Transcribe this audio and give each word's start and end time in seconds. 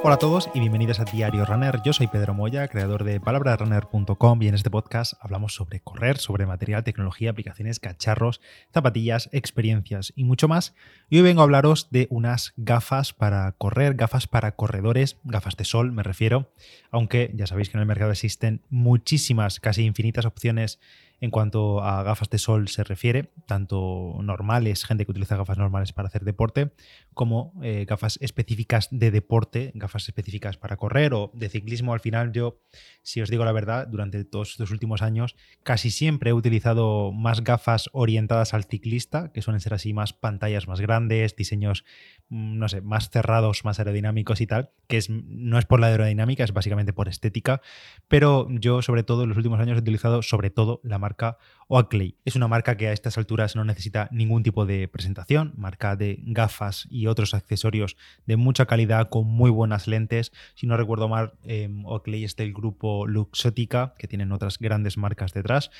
Hola 0.00 0.14
a 0.14 0.18
todos 0.18 0.48
y 0.54 0.60
bienvenidos 0.60 1.00
a 1.00 1.04
Diario 1.04 1.44
Runner. 1.44 1.82
Yo 1.84 1.92
soy 1.92 2.06
Pedro 2.06 2.32
Moya, 2.32 2.68
creador 2.68 3.02
de 3.02 3.18
palabrarunner.com 3.18 4.42
y 4.42 4.46
en 4.46 4.54
este 4.54 4.70
podcast 4.70 5.14
hablamos 5.20 5.54
sobre 5.54 5.80
correr, 5.80 6.18
sobre 6.18 6.46
material, 6.46 6.84
tecnología, 6.84 7.30
aplicaciones, 7.30 7.80
cacharros, 7.80 8.40
zapatillas, 8.72 9.28
experiencias 9.32 10.12
y 10.14 10.22
mucho 10.22 10.46
más. 10.46 10.76
Y 11.10 11.16
hoy 11.16 11.22
vengo 11.24 11.40
a 11.40 11.44
hablaros 11.44 11.88
de 11.90 12.06
unas 12.10 12.54
gafas 12.56 13.12
para 13.12 13.50
correr, 13.58 13.94
gafas 13.94 14.28
para 14.28 14.52
corredores, 14.52 15.18
gafas 15.24 15.56
de 15.56 15.64
sol 15.64 15.90
me 15.90 16.04
refiero, 16.04 16.52
aunque 16.92 17.32
ya 17.34 17.48
sabéis 17.48 17.68
que 17.68 17.76
en 17.76 17.80
el 17.80 17.88
mercado 17.88 18.12
existen 18.12 18.62
muchísimas, 18.70 19.58
casi 19.58 19.84
infinitas 19.84 20.26
opciones 20.26 20.78
en 21.20 21.30
cuanto 21.30 21.82
a 21.82 22.02
gafas 22.02 22.30
de 22.30 22.38
sol 22.38 22.68
se 22.68 22.84
refiere, 22.84 23.32
tanto 23.46 24.18
normales, 24.22 24.84
gente 24.84 25.04
que 25.04 25.10
utiliza 25.10 25.36
gafas 25.36 25.58
normales 25.58 25.92
para 25.92 26.08
hacer 26.08 26.24
deporte, 26.24 26.72
como 27.14 27.52
eh, 27.62 27.84
gafas 27.88 28.18
específicas 28.22 28.88
de 28.92 29.10
deporte, 29.10 29.72
gafas 29.74 30.08
específicas 30.08 30.56
para 30.56 30.76
correr 30.76 31.14
o 31.14 31.32
de 31.34 31.48
ciclismo. 31.48 31.92
Al 31.92 32.00
final 32.00 32.32
yo, 32.32 32.60
si 33.02 33.20
os 33.20 33.30
digo 33.30 33.44
la 33.44 33.52
verdad, 33.52 33.88
durante 33.88 34.24
todos 34.24 34.50
estos 34.50 34.70
últimos 34.70 35.02
años 35.02 35.34
casi 35.64 35.90
siempre 35.90 36.30
he 36.30 36.32
utilizado 36.32 37.10
más 37.10 37.42
gafas 37.42 37.90
orientadas 37.92 38.54
al 38.54 38.64
ciclista, 38.64 39.32
que 39.32 39.42
suelen 39.42 39.60
ser 39.60 39.74
así 39.74 39.92
más 39.92 40.12
pantallas 40.12 40.68
más 40.68 40.80
grandes, 40.80 41.34
diseños, 41.34 41.84
mm, 42.28 42.58
no 42.58 42.68
sé, 42.68 42.80
más 42.80 43.10
cerrados, 43.10 43.64
más 43.64 43.80
aerodinámicos 43.80 44.40
y 44.40 44.46
tal, 44.46 44.70
que 44.86 44.98
es, 44.98 45.10
no 45.10 45.58
es 45.58 45.64
por 45.64 45.80
la 45.80 45.88
aerodinámica, 45.88 46.44
es 46.44 46.52
básicamente 46.52 46.92
por 46.92 47.08
estética, 47.08 47.60
pero 48.06 48.46
yo 48.50 48.82
sobre 48.82 49.02
todo 49.02 49.24
en 49.24 49.30
los 49.30 49.38
últimos 49.38 49.58
años 49.58 49.76
he 49.76 49.80
utilizado 49.80 50.22
sobre 50.22 50.50
todo 50.50 50.80
la 50.84 50.98
marca 50.98 51.07
Oakley. 51.68 52.16
Es 52.24 52.36
una 52.36 52.48
marca 52.48 52.76
que 52.76 52.88
a 52.88 52.92
estas 52.92 53.18
alturas 53.18 53.54
no 53.54 53.64
necesita 53.64 54.08
ningún 54.10 54.42
tipo 54.42 54.66
de 54.66 54.88
presentación, 54.88 55.52
marca 55.56 55.96
de 55.96 56.18
gafas 56.22 56.86
y 56.90 57.06
otros 57.06 57.34
accesorios 57.34 57.96
de 58.26 58.36
mucha 58.36 58.66
calidad 58.66 59.08
con 59.10 59.26
muy 59.26 59.50
buenas 59.50 59.86
lentes. 59.86 60.32
Si 60.54 60.66
no 60.66 60.76
recuerdo 60.76 61.08
mal, 61.08 61.34
eh, 61.44 61.68
Oakley 61.84 62.24
es 62.24 62.36
del 62.36 62.52
grupo 62.52 63.06
Luxotica, 63.06 63.94
que 63.98 64.08
tienen 64.08 64.32
otras 64.32 64.58
grandes 64.58 64.96
marcas 64.96 65.32
detrás. 65.32 65.70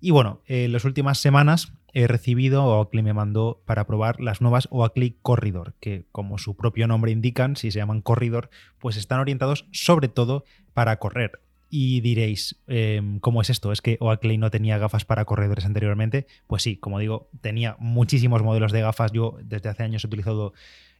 Y 0.00 0.10
bueno, 0.10 0.40
en 0.46 0.72
las 0.72 0.84
últimas 0.84 1.18
semanas 1.18 1.72
he 1.92 2.08
recibido, 2.08 2.64
Oakley 2.64 3.04
me 3.04 3.12
mandó 3.12 3.62
para 3.64 3.86
probar 3.86 4.20
las 4.20 4.40
nuevas 4.40 4.66
Oakley 4.70 5.16
Corridor, 5.22 5.74
que 5.78 6.06
como 6.10 6.38
su 6.38 6.56
propio 6.56 6.88
nombre 6.88 7.12
indican, 7.12 7.54
si 7.54 7.70
se 7.70 7.78
llaman 7.78 8.00
Corridor, 8.00 8.50
pues 8.78 8.96
están 8.96 9.20
orientados 9.20 9.66
sobre 9.70 10.08
todo 10.08 10.44
para 10.74 10.98
correr. 10.98 11.40
Y 11.74 12.02
diréis, 12.02 12.60
em, 12.66 13.18
¿cómo 13.18 13.40
es 13.40 13.48
esto? 13.48 13.72
¿Es 13.72 13.80
que 13.80 13.96
Oakley 13.98 14.36
no 14.36 14.50
tenía 14.50 14.76
gafas 14.76 15.06
para 15.06 15.24
corredores 15.24 15.64
anteriormente? 15.64 16.26
Pues 16.46 16.62
sí, 16.62 16.76
como 16.76 16.98
digo, 16.98 17.30
tenía 17.40 17.76
muchísimos 17.78 18.42
modelos 18.42 18.72
de 18.72 18.82
gafas. 18.82 19.10
Yo 19.10 19.38
desde 19.42 19.70
hace 19.70 19.82
años 19.82 20.04
he 20.04 20.06
utilizado 20.06 20.52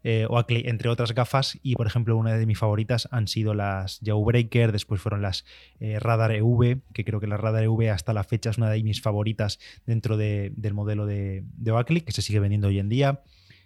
eh, 0.03 0.27
Oakley, 0.31 0.63
entre 0.65 0.89
otras 0.89 1.13
gafas, 1.13 1.59
y 1.63 1.75
por 1.75 1.87
ejemplo, 1.87 2.17
una 2.17 2.33
de 2.39 2.47
mis 2.47 2.57
favoritas 2.57 3.07
han 3.11 3.29
sido 3.29 3.53
las 3.53 4.01
Jawbreaker, 4.03 4.73
después 4.73 4.99
fueron 4.99 5.21
las 5.21 5.45
eh, 5.79 5.99
Radar 6.01 6.33
EV, 6.33 6.81
que 6.95 7.05
creo 7.05 7.21
que 7.21 7.27
la 7.27 7.37
Radar 7.37 7.65
EV 7.65 7.91
hasta 7.91 8.15
la 8.15 8.25
fecha 8.25 8.49
es 8.49 8.57
una 8.57 8.71
de 8.71 8.83
mis 8.83 9.03
favoritas 9.03 9.59
dentro 9.85 10.17
del 10.17 10.73
modelo 10.73 11.05
de, 11.05 11.45
de 11.53 11.71
Oakley, 11.71 12.01
que 12.01 12.13
se 12.13 12.23
sigue 12.23 12.41
vendiendo 12.41 12.69
hoy 12.69 12.79
en 12.79 12.89
día. 12.89 13.21